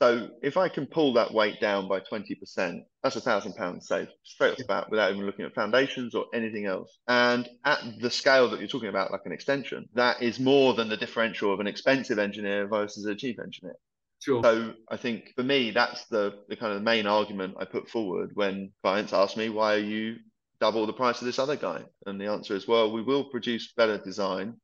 So 0.00 0.28
if 0.42 0.56
I 0.56 0.68
can 0.68 0.86
pull 0.86 1.14
that 1.14 1.34
weight 1.34 1.60
down 1.60 1.88
by 1.88 2.00
20%, 2.00 2.82
that's 3.02 3.16
a 3.16 3.20
thousand 3.20 3.54
pounds 3.54 3.88
saved 3.88 4.10
straight 4.22 4.52
off 4.52 4.58
the 4.58 4.64
bat 4.64 4.90
without 4.90 5.10
even 5.10 5.26
looking 5.26 5.44
at 5.44 5.54
foundations 5.54 6.14
or 6.14 6.26
anything 6.32 6.66
else. 6.66 6.98
And 7.08 7.48
at 7.64 7.80
the 8.00 8.10
scale 8.10 8.48
that 8.50 8.60
you're 8.60 8.68
talking 8.68 8.90
about, 8.90 9.10
like 9.10 9.22
an 9.24 9.32
extension, 9.32 9.88
that 9.94 10.22
is 10.22 10.38
more 10.38 10.74
than 10.74 10.88
the 10.88 10.96
differential 10.96 11.52
of 11.52 11.58
an 11.58 11.66
expensive 11.66 12.20
engineer 12.20 12.68
versus 12.68 13.06
a 13.06 13.14
cheap 13.16 13.40
engineer. 13.42 13.74
Sure. 14.20 14.42
So 14.42 14.74
I 14.88 14.96
think 14.96 15.32
for 15.34 15.42
me, 15.42 15.72
that's 15.72 16.04
the, 16.06 16.44
the 16.48 16.56
kind 16.56 16.74
of 16.74 16.82
main 16.82 17.06
argument 17.06 17.56
I 17.58 17.64
put 17.64 17.88
forward 17.88 18.30
when 18.34 18.70
clients 18.84 19.12
ask 19.12 19.36
me, 19.36 19.48
why 19.48 19.74
are 19.74 19.78
you 19.78 20.16
double 20.60 20.86
the 20.86 20.92
price 20.92 21.20
of 21.20 21.26
this 21.26 21.40
other 21.40 21.56
guy? 21.56 21.82
And 22.06 22.20
the 22.20 22.26
answer 22.26 22.54
is, 22.54 22.68
well, 22.68 22.92
we 22.92 23.02
will 23.02 23.24
produce 23.24 23.72
better 23.72 23.98
design. 23.98 24.54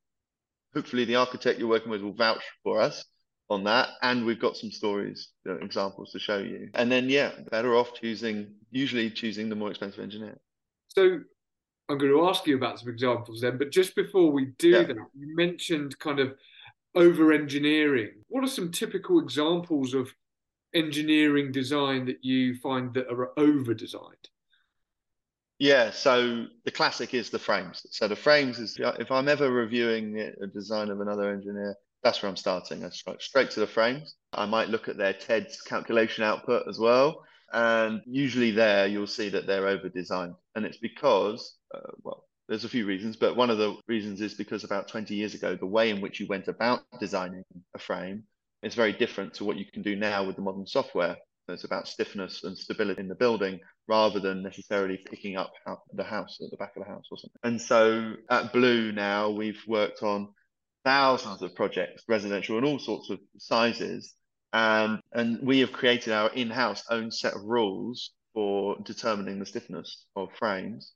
Hopefully 0.74 1.04
the 1.04 1.16
architect 1.16 1.58
you're 1.58 1.68
working 1.68 1.90
with 1.90 2.02
will 2.02 2.14
vouch 2.14 2.42
for 2.62 2.80
us 2.80 3.04
on 3.50 3.64
that. 3.64 3.90
And 4.02 4.24
we've 4.24 4.40
got 4.40 4.56
some 4.56 4.70
stories, 4.70 5.28
you 5.44 5.52
know, 5.52 5.58
examples 5.58 6.12
to 6.12 6.18
show 6.18 6.38
you. 6.38 6.70
And 6.74 6.90
then, 6.90 7.08
yeah, 7.08 7.32
better 7.50 7.76
off 7.76 7.94
choosing, 7.94 8.54
usually 8.70 9.10
choosing 9.10 9.48
the 9.48 9.56
more 9.56 9.70
expensive 9.70 10.00
engineer. 10.00 10.38
So 10.88 11.20
I'm 11.88 11.98
going 11.98 12.12
to 12.12 12.26
ask 12.26 12.46
you 12.46 12.56
about 12.56 12.80
some 12.80 12.88
examples 12.88 13.40
then, 13.40 13.58
but 13.58 13.70
just 13.70 13.94
before 13.94 14.30
we 14.30 14.52
do 14.58 14.70
yeah. 14.70 14.82
that, 14.84 14.96
you 14.96 15.36
mentioned 15.36 15.98
kind 15.98 16.18
of 16.20 16.34
over 16.94 17.32
engineering. 17.32 18.10
What 18.28 18.44
are 18.44 18.48
some 18.48 18.70
typical 18.70 19.18
examples 19.18 19.94
of 19.94 20.08
engineering 20.74 21.52
design 21.52 22.06
that 22.06 22.24
you 22.24 22.56
find 22.56 22.94
that 22.94 23.08
are 23.08 23.38
over 23.38 23.74
designed? 23.74 24.28
Yeah, 25.58 25.90
so 25.90 26.46
the 26.64 26.70
classic 26.70 27.14
is 27.14 27.30
the 27.30 27.38
frames. 27.38 27.86
So 27.90 28.08
the 28.08 28.16
frames 28.16 28.58
is 28.58 28.76
if 28.80 29.10
I'm 29.12 29.28
ever 29.28 29.50
reviewing 29.50 30.18
a 30.18 30.46
design 30.46 30.90
of 30.90 31.00
another 31.00 31.30
engineer, 31.30 31.76
that's 32.04 32.22
where 32.22 32.28
I'm 32.28 32.36
starting. 32.36 32.84
I 32.84 32.90
straight 32.90 33.22
straight 33.22 33.50
to 33.52 33.60
the 33.60 33.66
frames. 33.66 34.14
I 34.32 34.44
might 34.46 34.68
look 34.68 34.88
at 34.88 34.98
their 34.98 35.14
Tedds 35.14 35.64
calculation 35.64 36.22
output 36.22 36.68
as 36.68 36.78
well. 36.78 37.24
And 37.52 38.02
usually 38.06 38.50
there 38.50 38.86
you'll 38.86 39.06
see 39.06 39.30
that 39.30 39.46
they're 39.46 39.68
over 39.68 39.88
designed. 39.88 40.34
And 40.54 40.66
it's 40.66 40.78
because, 40.78 41.56
uh, 41.74 41.92
well, 42.02 42.26
there's 42.48 42.64
a 42.64 42.68
few 42.68 42.84
reasons, 42.84 43.16
but 43.16 43.36
one 43.36 43.48
of 43.48 43.56
the 43.58 43.76
reasons 43.88 44.20
is 44.20 44.34
because 44.34 44.64
about 44.64 44.86
20 44.86 45.14
years 45.14 45.34
ago, 45.34 45.56
the 45.56 45.66
way 45.66 45.88
in 45.88 46.02
which 46.02 46.20
you 46.20 46.26
went 46.26 46.46
about 46.46 46.82
designing 47.00 47.42
a 47.74 47.78
frame 47.78 48.24
is 48.62 48.74
very 48.74 48.92
different 48.92 49.32
to 49.34 49.44
what 49.44 49.56
you 49.56 49.64
can 49.72 49.82
do 49.82 49.96
now 49.96 50.24
with 50.24 50.36
the 50.36 50.42
modern 50.42 50.66
software. 50.66 51.16
So 51.46 51.54
It's 51.54 51.64
about 51.64 51.88
stiffness 51.88 52.44
and 52.44 52.56
stability 52.56 53.00
in 53.00 53.08
the 53.08 53.14
building 53.14 53.60
rather 53.88 54.20
than 54.20 54.42
necessarily 54.42 54.98
picking 55.10 55.36
up 55.36 55.52
the 55.94 56.04
house 56.04 56.38
at 56.42 56.50
the 56.50 56.56
back 56.56 56.76
of 56.76 56.84
the 56.84 56.88
house 56.88 57.04
or 57.10 57.18
something. 57.18 57.40
And 57.44 57.60
so 57.60 58.14
at 58.30 58.52
Blue 58.52 58.92
now, 58.92 59.30
we've 59.30 59.62
worked 59.66 60.02
on 60.02 60.28
thousands 60.84 61.42
of 61.42 61.54
projects, 61.54 62.04
residential 62.08 62.56
and 62.56 62.66
all 62.66 62.78
sorts 62.78 63.10
of 63.10 63.18
sizes. 63.38 64.14
And, 64.52 65.00
and 65.12 65.40
we 65.42 65.60
have 65.60 65.72
created 65.72 66.12
our 66.12 66.30
in-house 66.30 66.84
own 66.90 67.10
set 67.10 67.34
of 67.34 67.42
rules 67.42 68.12
for 68.34 68.76
determining 68.84 69.38
the 69.38 69.46
stiffness 69.46 70.06
of 70.14 70.28
frames. 70.38 70.92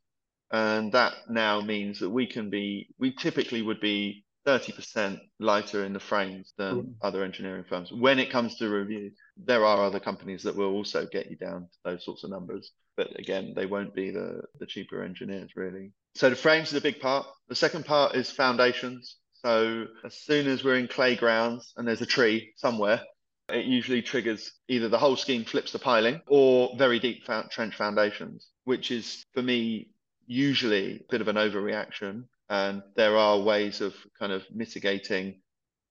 And 0.50 0.92
that 0.92 1.14
now 1.28 1.60
means 1.60 2.00
that 2.00 2.10
we 2.10 2.26
can 2.26 2.50
be 2.50 2.88
we 2.98 3.12
typically 3.12 3.62
would 3.62 3.80
be 3.80 4.24
30% 4.46 5.20
lighter 5.38 5.84
in 5.84 5.92
the 5.92 6.00
frames 6.00 6.54
than 6.56 6.74
mm. 6.74 6.94
other 7.02 7.22
engineering 7.22 7.64
firms. 7.68 7.92
When 7.92 8.18
it 8.18 8.30
comes 8.30 8.56
to 8.56 8.68
review 8.68 9.10
there 9.36 9.64
are 9.66 9.84
other 9.84 10.00
companies 10.00 10.42
that 10.44 10.56
will 10.56 10.72
also 10.72 11.06
get 11.06 11.30
you 11.30 11.36
down 11.36 11.62
to 11.62 11.78
those 11.84 12.04
sorts 12.04 12.24
of 12.24 12.30
numbers. 12.30 12.70
But 12.96 13.18
again 13.18 13.52
they 13.54 13.66
won't 13.66 13.94
be 13.94 14.10
the 14.10 14.40
the 14.58 14.66
cheaper 14.66 15.02
engineers 15.02 15.50
really. 15.54 15.92
So 16.14 16.30
the 16.30 16.36
frames 16.36 16.68
is 16.68 16.78
a 16.78 16.80
big 16.80 17.00
part. 17.00 17.26
The 17.48 17.54
second 17.54 17.84
part 17.84 18.14
is 18.14 18.30
foundations 18.30 19.16
so 19.44 19.86
as 20.04 20.14
soon 20.14 20.46
as 20.46 20.64
we're 20.64 20.76
in 20.76 20.88
clay 20.88 21.14
grounds 21.16 21.72
and 21.76 21.86
there's 21.86 22.02
a 22.02 22.06
tree 22.06 22.52
somewhere 22.56 23.00
it 23.48 23.64
usually 23.64 24.02
triggers 24.02 24.52
either 24.68 24.88
the 24.88 24.98
whole 24.98 25.16
scheme 25.16 25.44
flips 25.44 25.72
the 25.72 25.78
piling 25.78 26.20
or 26.26 26.74
very 26.76 26.98
deep 26.98 27.24
trench 27.24 27.74
foundations 27.74 28.48
which 28.64 28.90
is 28.90 29.24
for 29.32 29.42
me 29.42 29.88
usually 30.28 30.96
a 30.96 31.00
bit 31.10 31.20
of 31.20 31.28
an 31.28 31.36
overreaction. 31.36 32.24
And 32.50 32.82
there 32.94 33.16
are 33.16 33.40
ways 33.40 33.80
of 33.80 33.94
kind 34.18 34.30
of 34.30 34.44
mitigating 34.54 35.40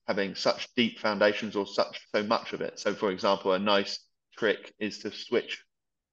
having 0.08 0.36
such 0.36 0.74
deep 0.75 1.00
foundations 1.00 1.56
or 1.56 1.68
such 1.68 2.00
so 2.16 2.24
much 2.24 2.54
of 2.54 2.62
it. 2.62 2.80
So, 2.80 2.94
for 2.94 3.12
example, 3.12 3.51
a 3.51 3.60
nice 3.60 4.00
trick 4.38 4.74
is 4.80 5.00
to 5.00 5.12
switch 5.12 5.62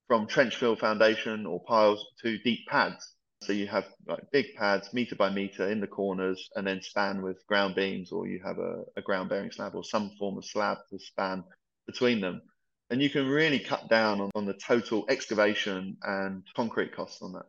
from 0.08 0.26
trench 0.26 0.56
fill 0.56 0.74
foundation 0.74 1.46
or 1.46 1.62
piles 1.64 2.04
to 2.22 2.38
deep 2.38 2.66
pads. 2.66 3.14
So 3.44 3.52
you 3.52 3.66
have 3.68 3.84
like 4.06 4.30
big 4.32 4.54
pads, 4.56 4.92
meter 4.92 5.16
by 5.16 5.30
meter 5.30 5.70
in 5.70 5.80
the 5.80 5.86
corners, 5.86 6.50
and 6.56 6.66
then 6.66 6.82
span 6.82 7.22
with 7.22 7.46
ground 7.46 7.74
beams, 7.74 8.12
or 8.12 8.26
you 8.26 8.40
have 8.44 8.58
a, 8.58 8.84
a 8.96 9.02
ground 9.02 9.28
bearing 9.28 9.50
slab 9.50 9.74
or 9.74 9.84
some 9.84 10.10
form 10.18 10.38
of 10.38 10.44
slab 10.44 10.78
to 10.90 10.98
span 10.98 11.44
between 11.86 12.20
them. 12.20 12.42
And 12.90 13.00
you 13.00 13.10
can 13.10 13.28
really 13.28 13.58
cut 13.58 13.88
down 13.88 14.20
on, 14.20 14.30
on 14.34 14.46
the 14.46 14.54
total 14.54 15.06
excavation 15.08 15.96
and 16.02 16.42
concrete 16.54 16.94
costs 16.94 17.22
on 17.22 17.32
that 17.32 17.46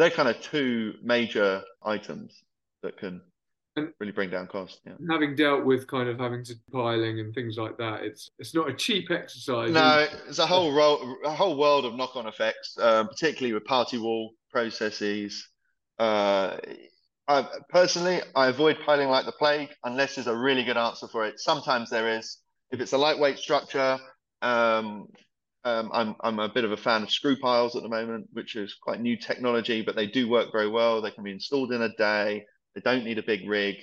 they're 0.00 0.10
kind 0.10 0.28
of 0.28 0.40
two 0.40 0.94
major 1.02 1.62
items 1.84 2.42
that 2.82 2.96
can 2.96 3.20
And 3.76 3.92
really 4.00 4.12
bring 4.12 4.30
down 4.30 4.46
costs. 4.46 4.80
Yeah. 4.86 4.94
having 5.10 5.36
dealt 5.36 5.64
with 5.64 5.86
kind 5.86 6.08
of 6.08 6.18
having 6.18 6.42
to 6.44 6.54
piling 6.72 7.20
and 7.20 7.34
things 7.34 7.58
like 7.58 7.76
that, 7.76 8.02
it's 8.02 8.30
it's 8.38 8.54
not 8.54 8.68
a 8.70 8.74
cheap 8.74 9.10
exercise. 9.10 9.70
No, 9.70 10.06
it's 10.26 10.38
a 10.38 10.46
whole 10.46 10.72
ro- 10.72 11.16
a 11.24 11.30
whole 11.30 11.56
world 11.56 11.84
of 11.84 11.94
knock-on 11.94 12.26
effects, 12.26 12.78
um, 12.78 13.08
particularly 13.08 13.52
with 13.52 13.64
party 13.66 13.98
wall 13.98 14.32
processes. 14.50 15.48
Uh, 15.98 16.56
I, 17.28 17.46
personally, 17.68 18.20
I 18.34 18.48
avoid 18.48 18.78
piling 18.84 19.08
like 19.08 19.26
the 19.26 19.32
plague 19.32 19.70
unless 19.84 20.14
there's 20.14 20.26
a 20.26 20.36
really 20.36 20.64
good 20.64 20.76
answer 20.76 21.06
for 21.08 21.26
it. 21.26 21.38
Sometimes 21.38 21.90
there 21.90 22.18
is. 22.18 22.38
If 22.70 22.80
it's 22.80 22.92
a 22.92 22.98
lightweight 22.98 23.38
structure, 23.38 23.98
um, 24.42 25.06
um, 25.64 25.90
I'm 25.92 26.14
I'm 26.20 26.38
a 26.38 26.48
bit 26.48 26.64
of 26.64 26.72
a 26.72 26.76
fan 26.76 27.02
of 27.02 27.10
screw 27.10 27.36
piles 27.36 27.76
at 27.76 27.82
the 27.82 27.88
moment, 27.88 28.28
which 28.32 28.56
is 28.56 28.74
quite 28.80 29.00
new 29.00 29.16
technology, 29.16 29.82
but 29.82 29.94
they 29.94 30.06
do 30.06 30.28
work 30.28 30.50
very 30.52 30.68
well. 30.68 31.02
They 31.02 31.10
can 31.10 31.24
be 31.24 31.32
installed 31.32 31.72
in 31.72 31.82
a 31.82 31.94
day. 31.96 32.44
They 32.74 32.80
don't 32.80 33.04
need 33.04 33.18
a 33.18 33.22
big 33.22 33.48
rig. 33.48 33.76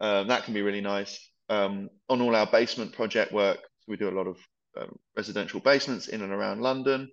Um, 0.00 0.28
that 0.28 0.44
can 0.44 0.54
be 0.54 0.62
really 0.62 0.80
nice. 0.80 1.18
Um, 1.48 1.88
on 2.08 2.20
all 2.20 2.34
our 2.34 2.46
basement 2.46 2.92
project 2.92 3.32
work, 3.32 3.58
so 3.58 3.86
we 3.88 3.96
do 3.96 4.08
a 4.08 4.18
lot 4.18 4.26
of 4.26 4.36
um, 4.76 4.96
residential 5.16 5.60
basements 5.60 6.08
in 6.08 6.22
and 6.22 6.32
around 6.32 6.60
London, 6.60 7.10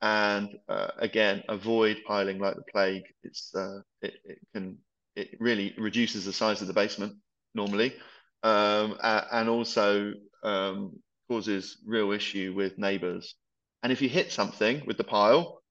and 0.00 0.48
uh, 0.68 0.88
again, 0.98 1.42
avoid 1.48 1.98
piling 2.06 2.38
like 2.38 2.56
the 2.56 2.62
plague. 2.72 3.04
It's 3.22 3.54
uh, 3.54 3.80
it, 4.02 4.14
it 4.24 4.38
can 4.54 4.78
it 5.16 5.36
really 5.40 5.74
reduces 5.78 6.24
the 6.24 6.32
size 6.32 6.60
of 6.60 6.68
the 6.68 6.74
basement 6.74 7.14
normally, 7.54 7.94
um, 8.42 8.96
and 9.02 9.48
also 9.48 10.12
um, 10.42 10.98
causes 11.28 11.78
real 11.86 12.12
issue 12.12 12.52
with 12.56 12.78
neighbours 12.78 13.34
and 13.82 13.92
if 13.92 14.02
you 14.02 14.08
hit 14.08 14.32
something 14.32 14.82
with 14.86 14.96
the 14.96 15.04
pile, 15.04 15.62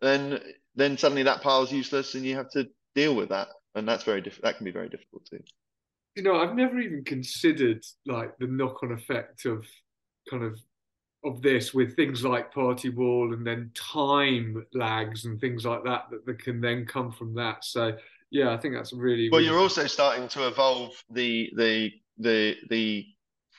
then 0.00 0.40
then 0.74 0.96
suddenly 0.96 1.24
that 1.24 1.42
pile 1.42 1.64
is 1.64 1.72
useless, 1.72 2.14
and 2.14 2.24
you 2.24 2.36
have 2.36 2.50
to 2.50 2.68
deal 2.94 3.14
with 3.14 3.30
that, 3.30 3.48
and 3.74 3.88
that's 3.88 4.04
very 4.04 4.20
diff- 4.20 4.40
that 4.42 4.56
can 4.56 4.64
be 4.64 4.70
very 4.70 4.88
difficult 4.88 5.26
too. 5.28 5.40
You 6.14 6.22
know, 6.22 6.36
I've 6.36 6.54
never 6.54 6.78
even 6.78 7.04
considered 7.04 7.82
like 8.06 8.36
the 8.38 8.46
knock-on 8.46 8.92
effect 8.92 9.44
of 9.44 9.66
kind 10.30 10.44
of 10.44 10.58
of 11.24 11.42
this 11.42 11.74
with 11.74 11.96
things 11.96 12.24
like 12.24 12.52
party 12.52 12.90
wall 12.90 13.32
and 13.34 13.46
then 13.46 13.70
time 13.74 14.64
lags 14.72 15.24
and 15.24 15.40
things 15.40 15.64
like 15.64 15.82
that 15.84 16.04
that, 16.10 16.24
that 16.26 16.38
can 16.42 16.60
then 16.60 16.86
come 16.86 17.10
from 17.10 17.34
that. 17.34 17.64
So 17.64 17.96
yeah, 18.30 18.52
I 18.52 18.56
think 18.56 18.74
that's 18.74 18.92
really 18.92 19.28
well. 19.30 19.40
really... 19.40 19.50
You're 19.50 19.60
also 19.60 19.86
starting 19.86 20.28
to 20.28 20.46
evolve 20.46 20.92
the 21.10 21.50
the 21.56 21.92
the 22.18 22.56
the 22.70 23.06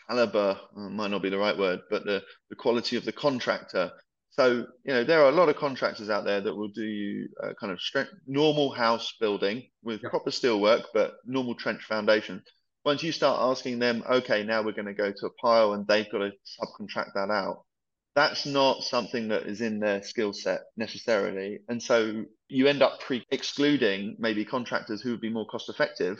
caliber 0.08 0.60
might 0.75 1.12
not 1.12 1.22
be 1.22 1.30
the 1.30 1.38
right 1.38 1.58
word, 1.58 1.82
but 1.89 2.04
the, 2.06 2.24
the 2.50 2.56
quality 2.56 2.96
of 2.96 3.06
the 3.06 3.12
contractor. 3.12 3.92
So, 4.32 4.66
you 4.84 4.94
know, 4.94 5.04
there 5.04 5.22
are 5.22 5.30
a 5.30 5.34
lot 5.34 5.50
of 5.50 5.56
contractors 5.56 6.10
out 6.10 6.24
there 6.24 6.42
that 6.42 6.56
will 6.56 6.70
do 6.70 7.28
uh, 7.44 7.54
kind 7.60 7.72
of 7.74 7.82
strength, 7.82 8.12
normal 8.25 8.72
house 8.72 9.13
building 9.20 9.68
with 9.84 10.01
proper 10.01 10.30
steelwork, 10.30 10.86
but 10.94 11.18
normal 11.25 11.56
trench 11.56 11.84
foundation. 11.84 12.42
Once 12.89 13.03
you 13.03 13.12
start 13.12 13.39
asking 13.39 13.77
them, 13.77 14.03
okay, 14.10 14.41
now 14.43 14.63
we're 14.63 14.72
going 14.72 14.84
to 14.84 14.96
go 14.96 15.12
to 15.12 15.27
a 15.27 15.34
pile 15.34 15.74
and 15.74 15.86
they've 15.86 16.12
got 16.12 16.17
to 16.17 16.31
subcontract 16.60 17.13
that 17.13 17.29
out, 17.29 17.63
that's 18.15 18.48
not 18.48 18.81
something 18.81 19.27
that 19.27 19.43
is 19.43 19.62
in 19.62 19.79
their 19.79 20.01
skill 20.01 20.34
set 20.34 20.62
necessarily. 20.75 21.60
And 21.69 21.79
so 21.84 22.25
you 22.48 22.65
end 22.65 22.81
up 22.81 23.00
pre 23.00 23.24
excluding 23.29 24.15
maybe 24.17 24.43
contractors 24.43 25.03
who 25.03 25.12
would 25.12 25.22
be 25.22 25.29
more 25.29 25.46
cost 25.46 25.69
effective 25.69 26.17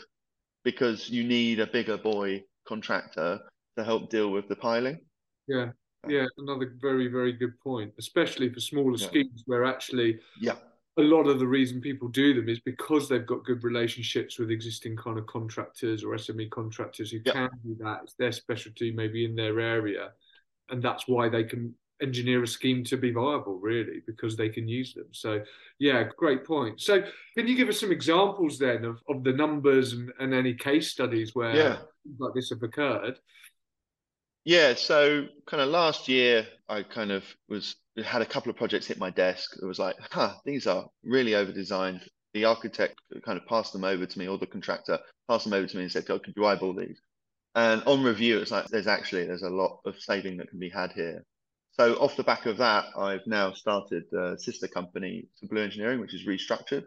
because 0.62 1.10
you 1.10 1.24
need 1.24 1.58
a 1.58 1.66
bigger 1.66 1.98
boy 1.98 2.44
contractor 2.68 3.40
to 3.76 3.82
help 3.82 4.08
deal 4.08 4.30
with 4.30 4.46
the 4.46 4.54
piling. 4.54 5.00
Yeah, 5.48 5.70
yeah, 6.06 6.26
another 6.38 6.74
very 6.80 7.08
very 7.08 7.32
good 7.32 7.58
point, 7.58 7.94
especially 7.98 8.48
for 8.54 8.60
smaller 8.60 8.96
yeah. 8.96 9.08
schemes 9.08 9.42
where 9.46 9.64
actually 9.64 10.20
yeah 10.40 10.54
a 10.98 11.02
lot 11.02 11.28
of 11.28 11.38
the 11.38 11.46
reason 11.46 11.80
people 11.80 12.08
do 12.08 12.34
them 12.34 12.48
is 12.48 12.60
because 12.60 13.08
they've 13.08 13.26
got 13.26 13.44
good 13.44 13.62
relationships 13.64 14.38
with 14.38 14.50
existing 14.50 14.96
kind 14.96 15.18
of 15.18 15.26
contractors 15.26 16.04
or 16.04 16.10
SME 16.14 16.50
contractors 16.50 17.10
who 17.10 17.20
yeah. 17.24 17.32
can 17.32 17.50
do 17.64 17.76
that. 17.80 18.00
It's 18.02 18.14
their 18.14 18.32
specialty, 18.32 18.90
maybe 18.90 19.24
in 19.24 19.36
their 19.36 19.60
area, 19.60 20.10
and 20.68 20.82
that's 20.82 21.06
why 21.06 21.28
they 21.28 21.44
can 21.44 21.74
engineer 22.02 22.42
a 22.42 22.46
scheme 22.46 22.82
to 22.84 22.96
be 22.96 23.12
viable, 23.12 23.58
really, 23.58 24.02
because 24.06 24.36
they 24.36 24.48
can 24.48 24.66
use 24.66 24.94
them. 24.94 25.06
So, 25.12 25.42
yeah, 25.78 26.04
great 26.16 26.44
point. 26.44 26.80
So, 26.80 27.02
can 27.36 27.46
you 27.46 27.56
give 27.56 27.68
us 27.68 27.80
some 27.80 27.92
examples 27.92 28.58
then 28.58 28.84
of, 28.84 29.00
of 29.08 29.22
the 29.22 29.32
numbers 29.32 29.92
and, 29.92 30.12
and 30.18 30.34
any 30.34 30.54
case 30.54 30.90
studies 30.90 31.34
where 31.34 31.54
yeah. 31.54 31.76
like 32.18 32.34
this 32.34 32.50
have 32.50 32.62
occurred? 32.62 33.18
Yeah, 34.44 34.74
so 34.74 35.26
kind 35.46 35.62
of 35.62 35.68
last 35.68 36.08
year, 36.08 36.46
I 36.68 36.82
kind 36.82 37.12
of 37.12 37.24
was 37.48 37.76
had 38.04 38.22
a 38.22 38.26
couple 38.26 38.50
of 38.50 38.56
projects 38.56 38.86
hit 38.86 38.98
my 38.98 39.10
desk. 39.10 39.56
It 39.60 39.64
was 39.64 39.78
like, 39.78 39.96
huh, 40.10 40.34
these 40.44 40.66
are 40.66 40.86
really 41.02 41.34
over 41.34 41.52
designed. 41.52 42.02
The 42.34 42.44
architect 42.44 43.00
kind 43.24 43.38
of 43.38 43.46
passed 43.46 43.72
them 43.72 43.84
over 43.84 44.06
to 44.06 44.18
me, 44.18 44.28
or 44.28 44.38
the 44.38 44.46
contractor 44.46 44.98
passed 45.28 45.44
them 45.44 45.52
over 45.52 45.66
to 45.66 45.76
me 45.76 45.82
and 45.84 45.92
said, 45.92 46.04
"Oh, 46.08 46.18
could 46.18 46.34
you 46.36 46.46
eyeball 46.46 46.74
these?" 46.74 47.00
And 47.56 47.82
on 47.84 48.04
review, 48.04 48.38
it's 48.38 48.52
like 48.52 48.66
there's 48.68 48.86
actually 48.86 49.26
there's 49.26 49.42
a 49.42 49.50
lot 49.50 49.80
of 49.84 50.00
saving 50.00 50.36
that 50.36 50.48
can 50.48 50.60
be 50.60 50.68
had 50.68 50.92
here. 50.92 51.24
So 51.72 51.94
off 51.94 52.16
the 52.16 52.22
back 52.22 52.46
of 52.46 52.58
that, 52.58 52.84
I've 52.96 53.26
now 53.26 53.52
started 53.52 54.04
a 54.12 54.38
sister 54.38 54.68
company 54.68 55.26
to 55.40 55.48
Blue 55.48 55.62
Engineering, 55.62 56.00
which 56.00 56.14
is 56.14 56.26
restructured. 56.26 56.84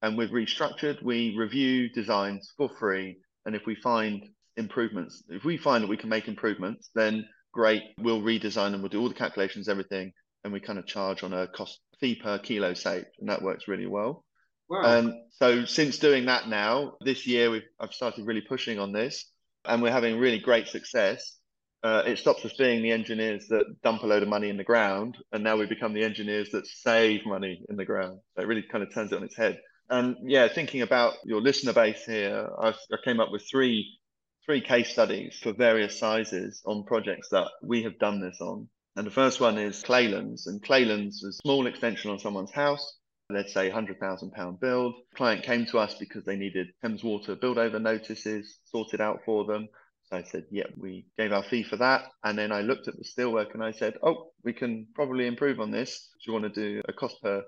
And 0.00 0.16
with 0.16 0.30
restructured, 0.30 1.02
we 1.02 1.36
review 1.36 1.90
designs 1.90 2.52
for 2.56 2.70
free. 2.78 3.18
And 3.44 3.54
if 3.56 3.66
we 3.66 3.74
find 3.74 4.22
improvements. 4.58 5.22
If 5.28 5.44
we 5.44 5.56
find 5.56 5.82
that 5.82 5.88
we 5.88 5.96
can 5.96 6.10
make 6.10 6.28
improvements, 6.28 6.90
then 6.94 7.26
great, 7.52 7.82
we'll 7.98 8.20
redesign 8.20 8.74
and 8.74 8.82
we'll 8.82 8.90
do 8.90 9.00
all 9.00 9.08
the 9.08 9.14
calculations, 9.14 9.68
everything, 9.68 10.12
and 10.44 10.52
we 10.52 10.60
kind 10.60 10.78
of 10.78 10.86
charge 10.86 11.22
on 11.22 11.32
a 11.32 11.46
cost 11.48 11.80
fee 12.00 12.14
per 12.14 12.38
kilo 12.38 12.74
saved, 12.74 13.06
and 13.18 13.28
that 13.28 13.42
works 13.42 13.68
really 13.68 13.86
well. 13.86 14.24
Wow. 14.68 14.98
And 14.98 15.14
so 15.32 15.64
since 15.64 15.98
doing 15.98 16.26
that 16.26 16.48
now, 16.48 16.94
this 17.00 17.26
year 17.26 17.50
we've 17.50 17.66
I've 17.80 17.94
started 17.94 18.26
really 18.26 18.42
pushing 18.42 18.78
on 18.78 18.92
this, 18.92 19.30
and 19.64 19.82
we're 19.82 19.92
having 19.92 20.18
really 20.18 20.38
great 20.38 20.68
success. 20.68 21.36
Uh, 21.82 22.02
it 22.06 22.18
stops 22.18 22.44
us 22.44 22.52
being 22.54 22.82
the 22.82 22.90
engineers 22.90 23.46
that 23.48 23.64
dump 23.84 24.02
a 24.02 24.06
load 24.06 24.22
of 24.22 24.28
money 24.28 24.48
in 24.48 24.56
the 24.56 24.64
ground, 24.64 25.16
and 25.32 25.44
now 25.44 25.56
we 25.56 25.66
become 25.66 25.94
the 25.94 26.02
engineers 26.02 26.50
that 26.50 26.66
save 26.66 27.24
money 27.24 27.64
in 27.68 27.76
the 27.76 27.84
ground. 27.84 28.18
So 28.34 28.42
it 28.42 28.48
really 28.48 28.64
kind 28.70 28.82
of 28.82 28.92
turns 28.92 29.12
it 29.12 29.16
on 29.16 29.22
its 29.22 29.36
head. 29.36 29.58
And 29.88 30.16
yeah, 30.24 30.48
thinking 30.48 30.82
about 30.82 31.14
your 31.24 31.40
listener 31.40 31.72
base 31.72 32.04
here, 32.04 32.48
I, 32.60 32.68
I 32.70 32.96
came 33.04 33.20
up 33.20 33.30
with 33.30 33.48
three 33.50 33.98
three 34.44 34.60
case 34.62 34.88
studies 34.88 35.38
for 35.42 35.52
various 35.52 35.98
sizes 35.98 36.62
on 36.64 36.82
projects 36.84 37.28
that 37.30 37.48
we 37.62 37.82
have 37.82 37.98
done 37.98 38.20
this 38.20 38.40
on. 38.40 38.66
And 38.96 39.06
the 39.06 39.12
first 39.12 39.40
one 39.40 39.58
is 39.58 39.82
Claylands. 39.82 40.46
And 40.46 40.62
Claylands 40.62 41.16
is 41.16 41.24
a 41.24 41.32
small 41.42 41.66
extension 41.66 42.10
on 42.10 42.18
someone's 42.18 42.52
house. 42.52 42.98
Let's 43.30 43.52
say 43.52 43.70
£100,000 43.70 44.60
build. 44.60 44.94
client 45.14 45.44
came 45.44 45.66
to 45.66 45.78
us 45.78 45.94
because 45.94 46.24
they 46.24 46.36
needed 46.36 46.68
Thames 46.82 47.04
Water 47.04 47.36
build 47.36 47.58
over 47.58 47.78
notices 47.78 48.58
sorted 48.64 49.00
out 49.00 49.20
for 49.26 49.44
them. 49.44 49.68
So 50.04 50.16
I 50.16 50.22
said, 50.22 50.44
yeah, 50.50 50.64
we 50.76 51.04
gave 51.18 51.32
our 51.32 51.42
fee 51.42 51.62
for 51.62 51.76
that. 51.76 52.04
And 52.24 52.38
then 52.38 52.50
I 52.50 52.62
looked 52.62 52.88
at 52.88 52.96
the 52.96 53.04
steelwork 53.04 53.52
and 53.52 53.62
I 53.62 53.72
said, 53.72 53.98
oh, 54.02 54.30
we 54.42 54.54
can 54.54 54.86
probably 54.94 55.26
improve 55.26 55.60
on 55.60 55.70
this. 55.70 56.08
Do 56.24 56.32
you 56.32 56.32
want 56.32 56.52
to 56.54 56.60
do 56.60 56.80
a 56.88 56.92
cost 56.94 57.20
per 57.22 57.44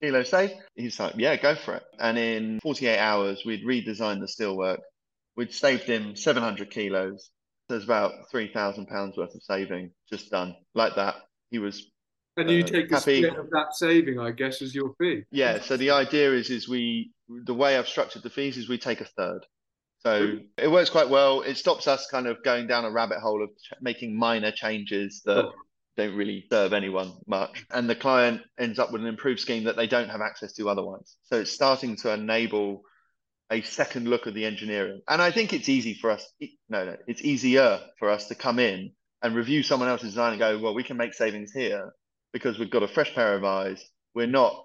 kilo 0.00 0.22
save? 0.22 0.52
He's 0.76 1.00
like, 1.00 1.14
yeah, 1.16 1.34
go 1.36 1.56
for 1.56 1.74
it. 1.74 1.82
And 1.98 2.16
in 2.16 2.60
48 2.60 2.98
hours, 2.98 3.42
we'd 3.44 3.66
redesigned 3.66 4.20
the 4.20 4.26
steelwork 4.26 4.78
we'd 5.36 5.52
saved 5.52 5.84
him 5.84 6.16
700 6.16 6.70
kilos. 6.70 7.30
There's 7.68 7.84
about 7.84 8.12
three 8.30 8.52
thousand 8.52 8.86
pounds 8.86 9.16
worth 9.16 9.34
of 9.34 9.42
saving 9.42 9.90
just 10.10 10.30
done 10.30 10.54
like 10.74 10.94
that. 10.96 11.16
He 11.50 11.58
was. 11.58 11.90
And 12.36 12.50
you 12.50 12.64
uh, 12.64 12.66
take 12.66 12.90
a 12.90 13.00
split 13.00 13.36
of 13.36 13.48
that 13.50 13.74
saving, 13.74 14.18
I 14.18 14.32
guess, 14.32 14.60
as 14.60 14.74
your 14.74 14.92
fee. 14.98 15.22
Yeah. 15.30 15.60
So 15.60 15.76
the 15.76 15.90
idea 15.90 16.32
is, 16.32 16.50
is 16.50 16.68
we 16.68 17.12
the 17.28 17.54
way 17.54 17.78
I've 17.78 17.88
structured 17.88 18.22
the 18.22 18.30
fees 18.30 18.56
is 18.56 18.68
we 18.68 18.78
take 18.78 19.00
a 19.00 19.04
third. 19.04 19.46
So 20.00 20.38
it 20.58 20.70
works 20.70 20.90
quite 20.90 21.08
well. 21.08 21.40
It 21.40 21.56
stops 21.56 21.88
us 21.88 22.06
kind 22.10 22.26
of 22.26 22.42
going 22.42 22.66
down 22.66 22.84
a 22.84 22.90
rabbit 22.90 23.20
hole 23.20 23.42
of 23.42 23.50
ch- 23.50 23.72
making 23.80 24.14
minor 24.14 24.50
changes 24.50 25.22
that 25.24 25.46
oh. 25.46 25.52
don't 25.96 26.14
really 26.14 26.44
serve 26.52 26.74
anyone 26.74 27.12
much. 27.26 27.64
And 27.70 27.88
the 27.88 27.94
client 27.94 28.42
ends 28.58 28.78
up 28.78 28.92
with 28.92 29.00
an 29.00 29.06
improved 29.06 29.40
scheme 29.40 29.64
that 29.64 29.76
they 29.76 29.86
don't 29.86 30.10
have 30.10 30.20
access 30.20 30.52
to 30.54 30.68
otherwise. 30.68 31.16
So 31.22 31.40
it's 31.40 31.52
starting 31.52 31.96
to 31.96 32.12
enable 32.12 32.82
a 33.50 33.62
second 33.62 34.08
look 34.08 34.26
at 34.26 34.34
the 34.34 34.44
engineering. 34.44 35.00
And 35.08 35.20
I 35.20 35.30
think 35.30 35.52
it's 35.52 35.68
easy 35.68 35.94
for 35.94 36.10
us, 36.10 36.26
no, 36.68 36.84
no, 36.84 36.96
it's 37.06 37.22
easier 37.22 37.80
for 37.98 38.10
us 38.10 38.28
to 38.28 38.34
come 38.34 38.58
in 38.58 38.92
and 39.22 39.34
review 39.34 39.62
someone 39.62 39.88
else's 39.88 40.10
design 40.10 40.32
and 40.32 40.38
go, 40.38 40.58
well, 40.58 40.74
we 40.74 40.84
can 40.84 40.96
make 40.96 41.14
savings 41.14 41.52
here 41.52 41.92
because 42.32 42.58
we've 42.58 42.70
got 42.70 42.82
a 42.82 42.88
fresh 42.88 43.14
pair 43.14 43.34
of 43.34 43.44
eyes. 43.44 43.84
We're 44.14 44.26
not, 44.26 44.64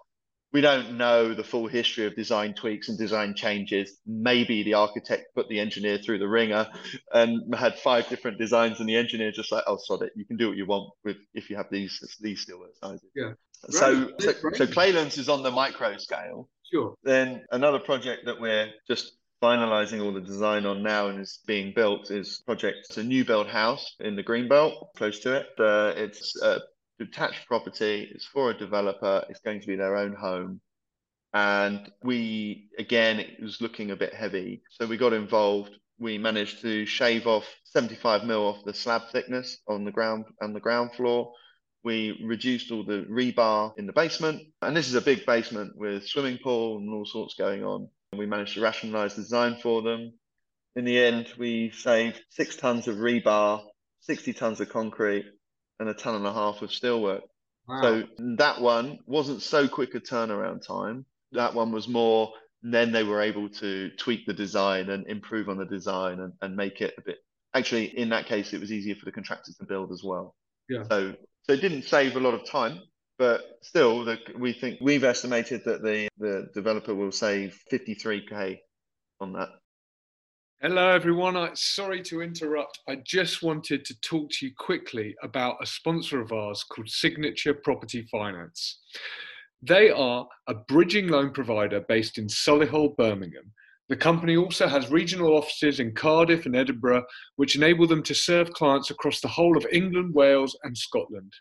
we 0.51 0.61
don't 0.61 0.97
know 0.97 1.33
the 1.33 1.43
full 1.43 1.67
history 1.67 2.05
of 2.05 2.15
design 2.15 2.55
tweaks 2.55 2.89
and 2.89 2.97
design 2.97 3.35
changes. 3.35 3.99
Maybe 4.07 4.63
the 4.63 4.73
architect 4.73 5.35
put 5.35 5.47
the 5.47 5.59
engineer 5.59 5.99
through 5.99 6.19
the 6.19 6.27
ringer 6.27 6.67
and 7.13 7.53
had 7.53 7.77
five 7.77 8.09
different 8.09 8.39
designs, 8.39 8.79
and 8.79 8.89
the 8.89 8.95
engineer 8.95 9.31
just 9.31 9.51
like, 9.51 9.63
oh, 9.67 9.77
sod 9.77 10.01
it, 10.01 10.13
you 10.15 10.25
can 10.25 10.37
do 10.37 10.47
what 10.47 10.57
you 10.57 10.65
want 10.65 10.91
with 11.03 11.17
if 11.33 11.49
you 11.51 11.55
have 11.55 11.67
these 11.69 12.17
these 12.19 12.45
steelwork 12.45 12.75
sizes. 12.81 13.11
Yeah. 13.15 13.33
So, 13.69 14.11
so, 14.19 14.33
so 14.53 14.67
Claylands 14.67 15.17
is 15.17 15.29
on 15.29 15.43
the 15.43 15.51
micro 15.51 15.97
scale. 15.97 16.49
Sure. 16.71 16.95
Then 17.03 17.43
another 17.51 17.79
project 17.79 18.25
that 18.25 18.39
we're 18.39 18.69
just 18.87 19.13
finalizing 19.41 20.03
all 20.03 20.13
the 20.13 20.21
design 20.21 20.65
on 20.65 20.83
now 20.83 21.07
and 21.07 21.19
is 21.19 21.39
being 21.45 21.73
built 21.73 22.11
is 22.11 22.41
project. 22.45 22.77
It's 22.89 22.97
a 22.97 23.03
new 23.03 23.25
build 23.25 23.47
house 23.47 23.95
in 23.99 24.15
the 24.15 24.23
Greenbelt, 24.23 24.93
close 24.95 25.19
to 25.21 25.35
it. 25.35 25.47
Uh, 25.57 25.93
it's 25.95 26.39
a 26.41 26.59
detached 26.99 27.47
property. 27.47 28.09
It's 28.13 28.25
for 28.25 28.51
a 28.51 28.57
developer. 28.57 29.23
It's 29.29 29.39
going 29.39 29.61
to 29.61 29.67
be 29.67 29.75
their 29.75 29.95
own 29.95 30.13
home. 30.13 30.61
And 31.33 31.91
we, 32.03 32.69
again, 32.77 33.19
it 33.19 33.41
was 33.41 33.61
looking 33.61 33.91
a 33.91 33.95
bit 33.95 34.13
heavy. 34.13 34.63
So 34.71 34.87
we 34.87 34.97
got 34.97 35.13
involved. 35.13 35.71
We 35.99 36.17
managed 36.17 36.61
to 36.61 36.85
shave 36.85 37.27
off 37.27 37.45
75 37.65 38.23
mil 38.23 38.47
off 38.47 38.63
the 38.65 38.73
slab 38.73 39.03
thickness 39.11 39.57
on 39.67 39.85
the 39.85 39.91
ground 39.91 40.25
and 40.41 40.55
the 40.55 40.59
ground 40.59 40.93
floor. 40.93 41.31
We 41.83 42.21
reduced 42.23 42.71
all 42.71 42.83
the 42.83 43.05
rebar 43.09 43.77
in 43.77 43.85
the 43.85 43.93
basement. 43.93 44.43
And 44.61 44.75
this 44.75 44.87
is 44.87 44.95
a 44.95 45.01
big 45.01 45.25
basement 45.25 45.77
with 45.77 46.07
swimming 46.07 46.37
pool 46.37 46.77
and 46.77 46.89
all 46.89 47.05
sorts 47.05 47.35
going 47.35 47.63
on. 47.63 47.89
We 48.17 48.25
managed 48.25 48.55
to 48.55 48.61
rationalize 48.61 49.15
the 49.15 49.21
design 49.21 49.57
for 49.61 49.81
them. 49.81 50.13
In 50.75 50.85
the 50.85 50.99
end, 50.99 51.33
we 51.37 51.71
saved 51.71 52.21
six 52.29 52.55
tons 52.55 52.87
of 52.87 52.97
rebar, 52.97 53.63
60 54.01 54.33
tons 54.33 54.59
of 54.59 54.69
concrete, 54.69 55.25
and 55.79 55.89
a 55.89 55.93
ton 55.93 56.15
and 56.15 56.25
a 56.25 56.33
half 56.33 56.61
of 56.61 56.69
steelwork. 56.69 57.21
Wow. 57.67 57.81
So 57.81 58.03
that 58.37 58.61
one 58.61 58.99
wasn't 59.05 59.41
so 59.41 59.67
quick 59.67 59.95
a 59.95 59.99
turnaround 59.99 60.65
time. 60.65 61.05
That 61.31 61.53
one 61.53 61.71
was 61.71 61.87
more, 61.87 62.33
then 62.63 62.91
they 62.91 63.03
were 63.03 63.21
able 63.21 63.49
to 63.49 63.91
tweak 63.97 64.25
the 64.25 64.33
design 64.33 64.89
and 64.89 65.07
improve 65.07 65.49
on 65.49 65.57
the 65.57 65.65
design 65.65 66.19
and, 66.19 66.33
and 66.41 66.55
make 66.55 66.81
it 66.81 66.95
a 66.97 67.01
bit. 67.01 67.17
Actually, 67.53 67.97
in 67.97 68.09
that 68.09 68.25
case, 68.25 68.53
it 68.53 68.59
was 68.59 68.71
easier 68.71 68.95
for 68.95 69.05
the 69.05 69.11
contractors 69.11 69.55
to 69.57 69.65
build 69.65 69.91
as 69.91 70.03
well. 70.03 70.35
Yeah. 70.67 70.83
So, 70.89 71.15
so 71.49 71.53
it 71.53 71.61
didn't 71.61 71.81
save 71.81 72.15
a 72.15 72.19
lot 72.19 72.35
of 72.35 72.45
time, 72.45 72.79
but 73.17 73.57
still, 73.63 74.05
the, 74.05 74.19
we 74.37 74.53
think 74.53 74.77
we've 74.81 75.03
estimated 75.03 75.63
that 75.65 75.81
the, 75.81 76.07
the 76.19 76.47
developer 76.53 76.93
will 76.93 77.11
save 77.11 77.59
53k 77.73 78.59
on 79.19 79.33
that. 79.33 79.49
Hello, 80.61 80.89
everyone. 80.89 81.35
I, 81.35 81.49
sorry 81.55 82.03
to 82.03 82.21
interrupt. 82.21 82.81
I 82.87 82.97
just 82.97 83.41
wanted 83.41 83.83
to 83.85 83.99
talk 84.01 84.29
to 84.33 84.45
you 84.45 84.51
quickly 84.59 85.15
about 85.23 85.57
a 85.59 85.65
sponsor 85.65 86.21
of 86.21 86.31
ours 86.31 86.63
called 86.63 86.87
Signature 86.87 87.55
Property 87.55 88.07
Finance. 88.11 88.81
They 89.63 89.89
are 89.89 90.27
a 90.47 90.53
bridging 90.53 91.07
loan 91.07 91.31
provider 91.31 91.81
based 91.89 92.19
in 92.19 92.27
Solihull, 92.27 92.95
Birmingham. 92.95 93.51
The 93.89 93.97
company 93.97 94.37
also 94.37 94.67
has 94.67 94.91
regional 94.91 95.35
offices 95.35 95.79
in 95.79 95.95
Cardiff 95.95 96.45
and 96.45 96.55
Edinburgh, 96.55 97.05
which 97.37 97.55
enable 97.55 97.87
them 97.87 98.03
to 98.03 98.13
serve 98.13 98.53
clients 98.53 98.91
across 98.91 99.19
the 99.19 99.27
whole 99.27 99.57
of 99.57 99.65
England, 99.71 100.13
Wales, 100.13 100.55
and 100.63 100.77
Scotland. 100.77 101.33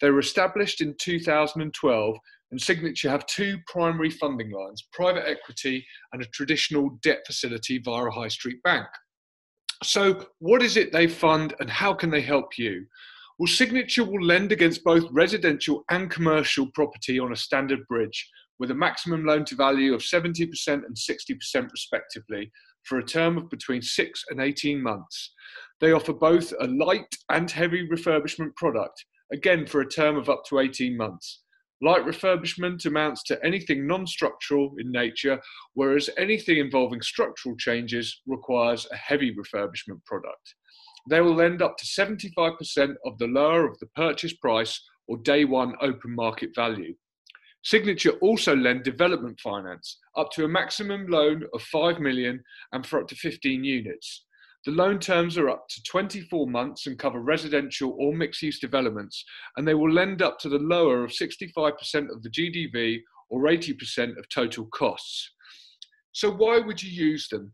They 0.00 0.10
were 0.10 0.18
established 0.18 0.80
in 0.80 0.96
2012 1.00 2.16
and 2.50 2.60
Signature 2.60 3.10
have 3.10 3.26
two 3.26 3.58
primary 3.66 4.10
funding 4.10 4.50
lines 4.50 4.86
private 4.92 5.28
equity 5.28 5.86
and 6.12 6.20
a 6.20 6.26
traditional 6.26 6.98
debt 7.02 7.20
facility 7.26 7.78
via 7.78 8.06
a 8.06 8.10
high 8.10 8.28
street 8.28 8.62
bank. 8.62 8.86
So, 9.82 10.26
what 10.38 10.62
is 10.62 10.76
it 10.76 10.92
they 10.92 11.06
fund 11.06 11.54
and 11.60 11.70
how 11.70 11.94
can 11.94 12.10
they 12.10 12.20
help 12.20 12.58
you? 12.58 12.86
Well, 13.38 13.48
Signature 13.48 14.04
will 14.04 14.24
lend 14.24 14.52
against 14.52 14.84
both 14.84 15.04
residential 15.10 15.84
and 15.90 16.10
commercial 16.10 16.70
property 16.74 17.18
on 17.18 17.32
a 17.32 17.36
standard 17.36 17.86
bridge 17.88 18.28
with 18.58 18.70
a 18.70 18.74
maximum 18.74 19.24
loan 19.24 19.44
to 19.46 19.56
value 19.56 19.94
of 19.94 20.00
70% 20.00 20.48
and 20.68 20.96
60% 20.96 21.70
respectively 21.70 22.50
for 22.84 22.98
a 22.98 23.04
term 23.04 23.36
of 23.36 23.50
between 23.50 23.82
6 23.82 24.24
and 24.30 24.40
18 24.40 24.82
months. 24.82 25.32
They 25.80 25.92
offer 25.92 26.12
both 26.12 26.52
a 26.60 26.66
light 26.66 27.14
and 27.30 27.50
heavy 27.50 27.88
refurbishment 27.88 28.54
product, 28.56 29.04
again 29.32 29.66
for 29.66 29.80
a 29.80 29.88
term 29.88 30.16
of 30.16 30.28
up 30.28 30.44
to 30.48 30.60
18 30.60 30.96
months. 30.96 31.42
Light 31.82 32.06
refurbishment 32.06 32.86
amounts 32.86 33.22
to 33.24 33.44
anything 33.44 33.86
non 33.86 34.06
structural 34.06 34.74
in 34.78 34.92
nature, 34.92 35.40
whereas 35.74 36.08
anything 36.16 36.58
involving 36.58 37.02
structural 37.02 37.56
changes 37.56 38.22
requires 38.26 38.86
a 38.92 38.96
heavy 38.96 39.34
refurbishment 39.34 40.04
product. 40.06 40.54
They 41.10 41.20
will 41.20 41.34
lend 41.34 41.60
up 41.60 41.76
to 41.76 41.84
75% 41.84 42.94
of 43.04 43.18
the 43.18 43.26
lower 43.26 43.66
of 43.68 43.78
the 43.80 43.88
purchase 43.94 44.32
price 44.32 44.80
or 45.08 45.18
day 45.18 45.44
one 45.44 45.74
open 45.82 46.14
market 46.14 46.50
value. 46.54 46.94
Signature 47.64 48.12
also 48.20 48.54
lend 48.54 48.82
development 48.82 49.40
finance 49.40 49.98
up 50.16 50.30
to 50.32 50.44
a 50.44 50.48
maximum 50.48 51.06
loan 51.06 51.44
of 51.54 51.62
5 51.62 51.98
million 51.98 52.42
and 52.72 52.86
for 52.86 53.00
up 53.00 53.08
to 53.08 53.16
15 53.16 53.64
units. 53.64 54.26
The 54.66 54.72
loan 54.72 54.98
terms 54.98 55.36
are 55.38 55.48
up 55.48 55.66
to 55.68 55.82
24 55.82 56.46
months 56.46 56.86
and 56.86 56.98
cover 56.98 57.20
residential 57.20 57.96
or 57.98 58.14
mixed 58.14 58.42
use 58.42 58.58
developments, 58.58 59.24
and 59.56 59.66
they 59.66 59.74
will 59.74 59.90
lend 59.90 60.22
up 60.22 60.38
to 60.40 60.48
the 60.48 60.58
lower 60.58 61.04
of 61.04 61.10
65% 61.10 62.10
of 62.10 62.22
the 62.22 62.30
GDV 62.30 63.00
or 63.30 63.42
80% 63.42 64.18
of 64.18 64.28
total 64.28 64.66
costs. 64.66 65.30
So, 66.12 66.30
why 66.30 66.60
would 66.60 66.82
you 66.82 66.90
use 66.90 67.28
them? 67.28 67.52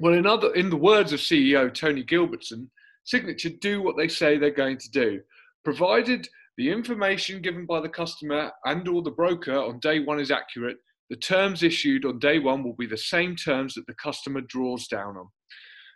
Well, 0.00 0.14
in, 0.14 0.26
other, 0.26 0.52
in 0.54 0.70
the 0.70 0.76
words 0.76 1.12
of 1.12 1.20
CEO 1.20 1.72
Tony 1.72 2.02
Gilbertson, 2.02 2.68
Signature 3.04 3.50
do 3.60 3.82
what 3.82 3.96
they 3.98 4.08
say 4.08 4.38
they're 4.38 4.50
going 4.50 4.78
to 4.78 4.90
do, 4.90 5.20
provided 5.64 6.26
the 6.56 6.70
information 6.70 7.42
given 7.42 7.66
by 7.66 7.80
the 7.80 7.88
customer 7.88 8.52
and 8.64 8.86
or 8.88 9.02
the 9.02 9.10
broker 9.10 9.56
on 9.56 9.80
day 9.80 10.00
one 10.00 10.20
is 10.20 10.30
accurate, 10.30 10.76
the 11.10 11.16
terms 11.16 11.62
issued 11.62 12.04
on 12.04 12.18
day 12.18 12.38
one 12.38 12.62
will 12.62 12.76
be 12.76 12.86
the 12.86 12.96
same 12.96 13.36
terms 13.36 13.74
that 13.74 13.86
the 13.86 13.94
customer 13.94 14.40
draws 14.42 14.86
down 14.88 15.16
on. 15.16 15.26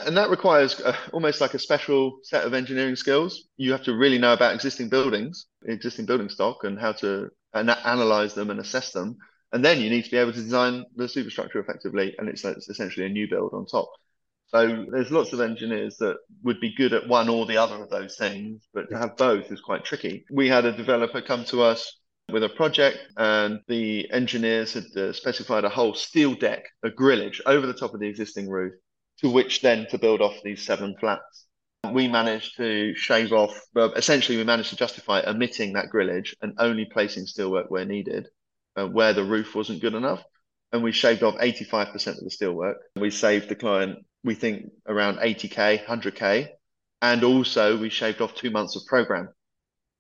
and 0.00 0.16
that 0.16 0.30
requires 0.30 0.80
uh, 0.80 0.96
almost 1.12 1.40
like 1.40 1.54
a 1.54 1.58
special 1.58 2.18
set 2.22 2.44
of 2.44 2.54
engineering 2.54 2.96
skills. 2.96 3.48
You 3.56 3.72
have 3.72 3.84
to 3.84 3.94
really 3.94 4.18
know 4.18 4.32
about 4.32 4.54
existing 4.54 4.88
buildings, 4.88 5.46
existing 5.66 6.06
building 6.06 6.28
stock, 6.28 6.64
and 6.64 6.78
how 6.78 6.92
to 6.92 7.30
and 7.54 7.70
analyze 7.70 8.34
them 8.34 8.50
and 8.50 8.60
assess 8.60 8.92
them. 8.92 9.16
And 9.52 9.64
then 9.64 9.80
you 9.80 9.88
need 9.88 10.04
to 10.04 10.10
be 10.10 10.18
able 10.18 10.32
to 10.32 10.42
design 10.42 10.84
the 10.96 11.08
superstructure 11.08 11.60
effectively, 11.60 12.14
and 12.18 12.28
it's, 12.28 12.44
it's 12.44 12.68
essentially 12.68 13.06
a 13.06 13.10
new 13.10 13.28
build 13.28 13.52
on 13.54 13.64
top. 13.64 13.90
So 14.48 14.84
there's 14.90 15.10
lots 15.10 15.32
of 15.32 15.40
engineers 15.40 15.96
that 15.98 16.18
would 16.42 16.60
be 16.60 16.74
good 16.74 16.92
at 16.92 17.08
one 17.08 17.28
or 17.28 17.46
the 17.46 17.56
other 17.56 17.82
of 17.82 17.88
those 17.88 18.16
things, 18.16 18.62
but 18.74 18.90
to 18.90 18.98
have 18.98 19.16
both 19.16 19.50
is 19.50 19.60
quite 19.60 19.84
tricky. 19.84 20.24
We 20.30 20.48
had 20.48 20.66
a 20.66 20.76
developer 20.76 21.22
come 21.22 21.44
to 21.46 21.62
us 21.62 21.98
with 22.30 22.44
a 22.44 22.48
project, 22.50 22.98
and 23.16 23.60
the 23.68 24.10
engineers 24.12 24.74
had 24.74 24.84
uh, 24.96 25.12
specified 25.12 25.64
a 25.64 25.70
whole 25.70 25.94
steel 25.94 26.34
deck, 26.34 26.64
a 26.84 26.90
grillage 26.90 27.40
over 27.46 27.66
the 27.66 27.74
top 27.74 27.94
of 27.94 28.00
the 28.00 28.08
existing 28.08 28.48
roof 28.50 28.74
to 29.20 29.30
which 29.30 29.62
then 29.62 29.86
to 29.90 29.98
build 29.98 30.20
off 30.20 30.42
these 30.42 30.64
seven 30.64 30.94
flats. 30.98 31.46
We 31.92 32.08
managed 32.08 32.56
to 32.56 32.94
shave 32.96 33.32
off, 33.32 33.58
essentially, 33.76 34.36
we 34.36 34.44
managed 34.44 34.70
to 34.70 34.76
justify 34.76 35.22
omitting 35.26 35.74
that 35.74 35.90
grillage 35.92 36.34
and 36.42 36.54
only 36.58 36.84
placing 36.84 37.26
steelwork 37.26 37.70
where 37.70 37.84
needed, 37.84 38.28
uh, 38.76 38.86
where 38.86 39.12
the 39.12 39.24
roof 39.24 39.54
wasn't 39.54 39.80
good 39.80 39.94
enough. 39.94 40.22
And 40.72 40.82
we 40.82 40.92
shaved 40.92 41.22
off 41.22 41.36
85% 41.36 41.94
of 41.94 42.24
the 42.24 42.30
steelwork. 42.30 42.74
We 42.96 43.10
saved 43.10 43.48
the 43.48 43.54
client, 43.54 44.00
we 44.24 44.34
think, 44.34 44.70
around 44.86 45.18
80K, 45.18 45.84
100K. 45.84 46.48
And 47.02 47.22
also, 47.22 47.78
we 47.78 47.88
shaved 47.88 48.20
off 48.20 48.34
two 48.34 48.50
months 48.50 48.74
of 48.74 48.84
program. 48.86 49.28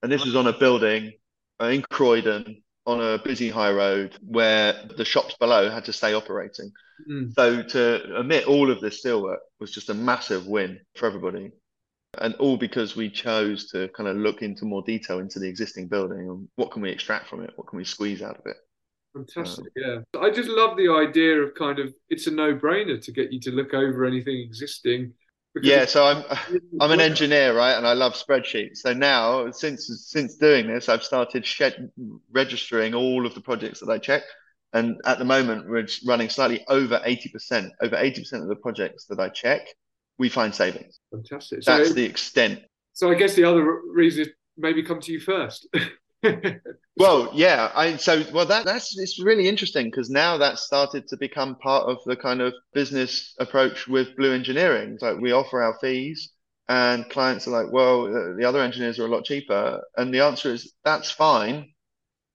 And 0.02 0.10
this 0.10 0.24
was 0.24 0.34
on 0.34 0.48
a 0.48 0.52
building 0.52 1.12
uh, 1.60 1.66
in 1.66 1.82
Croydon 1.82 2.62
on 2.86 3.00
a 3.00 3.18
busy 3.18 3.50
high 3.50 3.72
road 3.72 4.16
where 4.26 4.74
the 4.96 5.04
shops 5.04 5.34
below 5.38 5.68
had 5.68 5.84
to 5.84 5.92
stay 5.92 6.14
operating. 6.14 6.70
Mm. 7.10 7.34
So 7.34 7.62
to 7.62 8.18
omit 8.18 8.46
all 8.46 8.70
of 8.70 8.80
this 8.80 9.04
steelwork 9.04 9.38
was 9.60 9.72
just 9.72 9.90
a 9.90 9.94
massive 9.94 10.46
win 10.46 10.80
for 10.94 11.06
everybody. 11.06 11.50
And 12.18 12.34
all 12.36 12.56
because 12.56 12.96
we 12.96 13.10
chose 13.10 13.68
to 13.72 13.88
kind 13.88 14.08
of 14.08 14.16
look 14.16 14.40
into 14.40 14.64
more 14.64 14.82
detail 14.82 15.18
into 15.18 15.38
the 15.38 15.48
existing 15.48 15.88
building 15.88 16.20
and 16.20 16.48
what 16.56 16.70
can 16.70 16.80
we 16.80 16.90
extract 16.90 17.28
from 17.28 17.42
it? 17.42 17.52
What 17.56 17.66
can 17.66 17.76
we 17.76 17.84
squeeze 17.84 18.22
out 18.22 18.38
of 18.38 18.46
it? 18.46 18.56
Fantastic, 19.12 19.72
yeah. 19.74 19.98
I 20.18 20.30
just 20.30 20.48
love 20.48 20.76
the 20.76 20.88
idea 20.88 21.42
of 21.42 21.54
kind 21.54 21.78
of 21.78 21.92
it's 22.08 22.26
a 22.26 22.30
no-brainer 22.30 23.02
to 23.02 23.12
get 23.12 23.32
you 23.32 23.40
to 23.40 23.50
look 23.50 23.74
over 23.74 24.04
anything 24.04 24.36
existing. 24.36 25.12
Yeah, 25.62 25.86
so 25.86 26.04
I'm 26.04 26.24
I'm 26.80 26.90
an 26.90 27.00
engineer, 27.00 27.56
right, 27.56 27.76
and 27.76 27.86
I 27.86 27.94
love 27.94 28.14
spreadsheets. 28.14 28.78
So 28.78 28.92
now, 28.92 29.50
since 29.50 30.06
since 30.06 30.36
doing 30.36 30.66
this, 30.66 30.88
I've 30.88 31.02
started 31.02 31.44
shed, 31.44 31.90
registering 32.30 32.94
all 32.94 33.26
of 33.26 33.34
the 33.34 33.40
projects 33.40 33.80
that 33.80 33.90
I 33.90 33.98
check, 33.98 34.22
and 34.72 34.96
at 35.04 35.18
the 35.18 35.24
moment 35.24 35.68
we're 35.68 35.86
running 36.06 36.28
slightly 36.28 36.64
over 36.68 37.00
eighty 37.04 37.28
percent. 37.28 37.72
Over 37.82 37.96
eighty 37.96 38.20
percent 38.20 38.42
of 38.42 38.48
the 38.48 38.56
projects 38.56 39.06
that 39.06 39.20
I 39.20 39.28
check, 39.28 39.66
we 40.18 40.28
find 40.28 40.54
savings. 40.54 41.00
Fantastic. 41.10 41.62
That's 41.62 41.88
so, 41.88 41.94
the 41.94 42.04
extent. 42.04 42.60
So 42.92 43.10
I 43.10 43.14
guess 43.14 43.34
the 43.34 43.44
other 43.44 43.80
reason 43.92 44.22
is 44.22 44.28
maybe 44.56 44.82
come 44.82 45.00
to 45.00 45.12
you 45.12 45.20
first. 45.20 45.68
well, 46.96 47.30
yeah. 47.34 47.70
I 47.74 47.96
so 47.96 48.24
well 48.32 48.46
that 48.46 48.64
that's 48.64 48.98
it's 48.98 49.22
really 49.22 49.48
interesting 49.48 49.86
because 49.86 50.10
now 50.10 50.38
that's 50.38 50.62
started 50.62 51.06
to 51.08 51.16
become 51.16 51.56
part 51.56 51.88
of 51.88 51.98
the 52.06 52.16
kind 52.16 52.40
of 52.40 52.54
business 52.72 53.34
approach 53.38 53.86
with 53.86 54.16
Blue 54.16 54.32
Engineering. 54.32 54.94
It's 54.94 55.02
Like 55.02 55.18
we 55.18 55.32
offer 55.32 55.62
our 55.62 55.78
fees, 55.80 56.32
and 56.68 57.08
clients 57.10 57.46
are 57.46 57.50
like, 57.50 57.72
"Well, 57.72 58.06
uh, 58.06 58.36
the 58.36 58.44
other 58.44 58.60
engineers 58.62 58.98
are 58.98 59.06
a 59.06 59.10
lot 59.10 59.24
cheaper," 59.24 59.82
and 59.96 60.12
the 60.12 60.20
answer 60.20 60.52
is 60.52 60.72
that's 60.84 61.10
fine. 61.10 61.72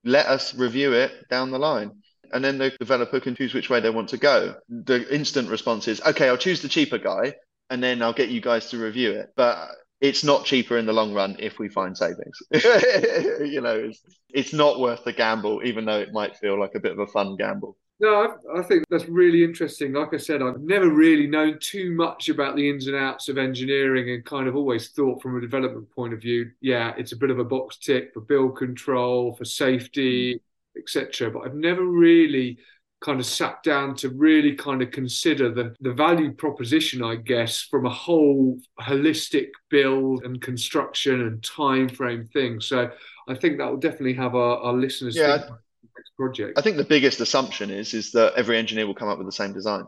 Let 0.03 0.27
us 0.27 0.53
review 0.55 0.93
it 0.93 1.27
down 1.29 1.51
the 1.51 1.59
line. 1.59 1.91
And 2.33 2.43
then 2.43 2.57
the 2.57 2.71
developer 2.79 3.19
can 3.19 3.35
choose 3.35 3.53
which 3.53 3.69
way 3.69 3.81
they 3.81 3.89
want 3.89 4.09
to 4.09 4.17
go. 4.17 4.55
The 4.69 5.13
instant 5.13 5.49
response 5.49 5.87
is, 5.87 6.01
okay, 6.01 6.29
I'll 6.29 6.37
choose 6.37 6.61
the 6.61 6.69
cheaper 6.69 6.97
guy 6.97 7.35
and 7.69 7.83
then 7.83 8.01
I'll 8.01 8.13
get 8.13 8.29
you 8.29 8.41
guys 8.41 8.69
to 8.69 8.77
review 8.77 9.11
it. 9.11 9.31
But 9.35 9.69
it's 10.01 10.23
not 10.23 10.45
cheaper 10.45 10.77
in 10.77 10.87
the 10.87 10.93
long 10.93 11.13
run 11.13 11.35
if 11.39 11.59
we 11.59 11.69
find 11.69 11.95
savings. 11.95 12.37
you 12.51 13.61
know, 13.61 13.75
it's, 13.75 14.01
it's 14.33 14.53
not 14.53 14.79
worth 14.79 15.03
the 15.03 15.13
gamble, 15.13 15.61
even 15.63 15.85
though 15.85 15.99
it 15.99 16.11
might 16.11 16.35
feel 16.35 16.59
like 16.59 16.75
a 16.75 16.79
bit 16.79 16.91
of 16.91 16.99
a 16.99 17.07
fun 17.07 17.37
gamble. 17.37 17.77
No, 17.99 18.35
I, 18.55 18.59
I, 18.59 18.63
think 18.63 18.83
that's 18.89 19.07
really 19.07 19.43
interesting. 19.43 19.93
Like 19.93 20.11
I 20.11 20.17
said, 20.17 20.41
I've 20.41 20.59
never 20.59 20.89
really 20.89 21.27
known 21.27 21.59
too 21.59 21.91
much 21.91 22.29
about 22.29 22.55
the 22.55 22.67
ins 22.67 22.87
and 22.87 22.95
outs 22.95 23.29
of 23.29 23.37
engineering 23.37 24.09
and 24.09 24.25
kind 24.25 24.47
of 24.47 24.55
always 24.55 24.89
thought 24.89 25.21
from 25.21 25.37
a 25.37 25.41
development 25.41 25.87
point 25.91 26.15
of 26.15 26.19
view, 26.19 26.49
yeah, 26.61 26.95
it's 26.97 27.11
a 27.11 27.17
bit 27.17 27.29
of 27.29 27.37
a 27.37 27.43
box 27.43 27.77
tick 27.77 28.11
for 28.11 28.21
build 28.21 28.57
control, 28.57 29.35
for 29.35 29.45
safety, 29.45 30.41
etc. 30.75 31.29
But 31.29 31.41
I've 31.41 31.53
never 31.53 31.85
really 31.85 32.57
kind 33.01 33.19
of 33.19 33.25
sat 33.25 33.61
down 33.63 33.95
to 33.95 34.09
really 34.09 34.55
kind 34.55 34.81
of 34.81 34.91
consider 34.91 35.51
the, 35.51 35.75
the 35.81 35.91
value 35.91 36.31
proposition, 36.31 37.03
I 37.03 37.15
guess, 37.15 37.61
from 37.61 37.85
a 37.85 37.89
whole 37.89 38.59
holistic 38.79 39.49
build 39.69 40.23
and 40.23 40.39
construction 40.39 41.21
and 41.21 41.43
time 41.43 41.89
frame 41.89 42.29
thing. 42.31 42.61
So 42.61 42.91
I 43.27 43.35
think 43.35 43.57
that 43.57 43.69
will 43.69 43.77
definitely 43.77 44.13
have 44.13 44.35
our, 44.35 44.57
our 44.57 44.73
listeners 44.73 45.15
yeah, 45.15 45.37
next 45.37 46.15
project. 46.15 46.59
I 46.59 46.61
think 46.61 46.77
the 46.77 46.83
biggest 46.83 47.19
assumption 47.21 47.71
is 47.71 47.93
is 47.93 48.11
that 48.11 48.33
every 48.35 48.57
engineer 48.57 48.85
will 48.85 48.95
come 48.95 49.09
up 49.09 49.17
with 49.17 49.27
the 49.27 49.31
same 49.31 49.53
design. 49.53 49.85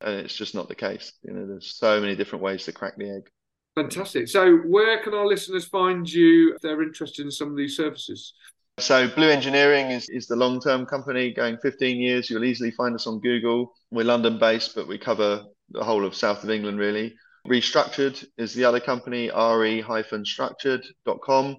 And 0.00 0.16
it's 0.16 0.34
just 0.34 0.54
not 0.54 0.68
the 0.68 0.74
case. 0.74 1.12
You 1.22 1.32
know, 1.32 1.46
there's 1.46 1.76
so 1.76 2.00
many 2.00 2.16
different 2.16 2.42
ways 2.42 2.64
to 2.64 2.72
crack 2.72 2.96
the 2.96 3.10
egg. 3.10 3.30
Fantastic. 3.74 4.28
So 4.28 4.56
where 4.58 5.02
can 5.02 5.14
our 5.14 5.26
listeners 5.26 5.64
find 5.64 6.10
you 6.10 6.54
if 6.54 6.60
they're 6.60 6.82
interested 6.82 7.24
in 7.24 7.30
some 7.30 7.50
of 7.50 7.56
these 7.56 7.76
services? 7.76 8.34
So 8.78 9.08
Blue 9.08 9.30
Engineering 9.30 9.90
is, 9.92 10.08
is 10.08 10.26
the 10.26 10.34
long-term 10.34 10.86
company 10.86 11.32
going 11.32 11.58
15 11.58 11.96
years. 11.96 12.28
You'll 12.28 12.42
easily 12.44 12.72
find 12.72 12.92
us 12.94 13.06
on 13.06 13.20
Google. 13.20 13.72
We're 13.92 14.04
London-based, 14.04 14.74
but 14.74 14.88
we 14.88 14.98
cover 14.98 15.44
the 15.70 15.84
whole 15.84 16.04
of 16.04 16.16
south 16.16 16.42
of 16.42 16.50
England, 16.50 16.78
really. 16.78 17.14
Restructured 17.46 18.24
is 18.36 18.52
the 18.52 18.64
other 18.64 18.80
company, 18.80 19.30
re-structured.com. 19.30 21.56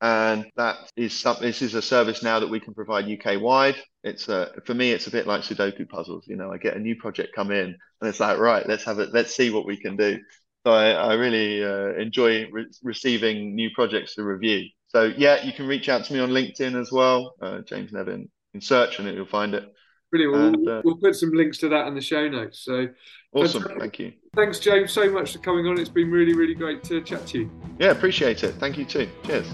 And 0.00 0.46
that 0.56 0.90
is 0.96 1.16
some, 1.18 1.36
this 1.40 1.62
is 1.62 1.74
a 1.74 1.82
service 1.82 2.24
now 2.24 2.40
that 2.40 2.50
we 2.50 2.60
can 2.60 2.74
provide 2.74 3.08
UK 3.08 3.40
wide. 3.40 3.76
It's 4.02 4.28
a, 4.28 4.50
for 4.66 4.74
me, 4.74 4.90
it's 4.90 5.06
a 5.06 5.12
bit 5.12 5.28
like 5.28 5.42
Sudoku 5.42 5.88
puzzles. 5.88 6.26
You 6.26 6.34
know, 6.36 6.52
I 6.52 6.58
get 6.58 6.76
a 6.76 6.80
new 6.80 6.96
project 6.96 7.34
come 7.34 7.52
in 7.52 7.76
and 8.00 8.08
it's 8.08 8.20
like, 8.20 8.38
right, 8.38 8.68
let's 8.68 8.84
have 8.84 8.98
it. 8.98 9.10
Let's 9.12 9.34
see 9.34 9.50
what 9.50 9.66
we 9.66 9.76
can 9.76 9.96
do. 9.96 10.18
So 10.66 10.72
I, 10.72 10.90
I 10.90 11.14
really 11.14 11.64
uh, 11.64 11.94
enjoy 11.94 12.50
re- 12.50 12.66
receiving 12.82 13.54
new 13.54 13.70
projects 13.74 14.16
to 14.16 14.24
review. 14.24 14.68
So 14.96 15.12
yeah, 15.18 15.44
you 15.44 15.52
can 15.52 15.66
reach 15.66 15.90
out 15.90 16.06
to 16.06 16.12
me 16.14 16.20
on 16.20 16.30
LinkedIn 16.30 16.74
as 16.80 16.90
well, 16.90 17.34
uh, 17.42 17.60
James 17.68 17.92
Nevin. 17.92 18.30
In 18.54 18.62
search 18.62 18.98
and 18.98 19.06
you'll 19.14 19.26
find 19.26 19.52
it. 19.52 19.70
Brilliant. 20.10 20.62
We'll, 20.64 20.78
uh, 20.78 20.80
we'll, 20.86 20.96
put 20.96 21.14
some 21.14 21.32
links 21.32 21.58
to 21.58 21.68
that 21.68 21.86
in 21.86 21.94
the 21.94 22.00
show 22.00 22.26
notes. 22.26 22.60
So 22.60 22.88
awesome. 23.34 23.66
Thank 23.78 23.98
you. 23.98 24.14
Thanks, 24.34 24.58
James, 24.58 24.92
so 24.92 25.10
much 25.10 25.34
for 25.34 25.40
coming 25.40 25.66
on. 25.66 25.78
It's 25.78 25.90
been 25.90 26.10
really, 26.10 26.32
really 26.32 26.54
great 26.54 26.82
to 26.84 27.02
chat 27.02 27.26
to 27.26 27.40
you. 27.40 27.50
Yeah, 27.78 27.90
appreciate 27.90 28.42
it. 28.42 28.54
Thank 28.54 28.78
you 28.78 28.86
too. 28.86 29.06
Cheers. 29.24 29.52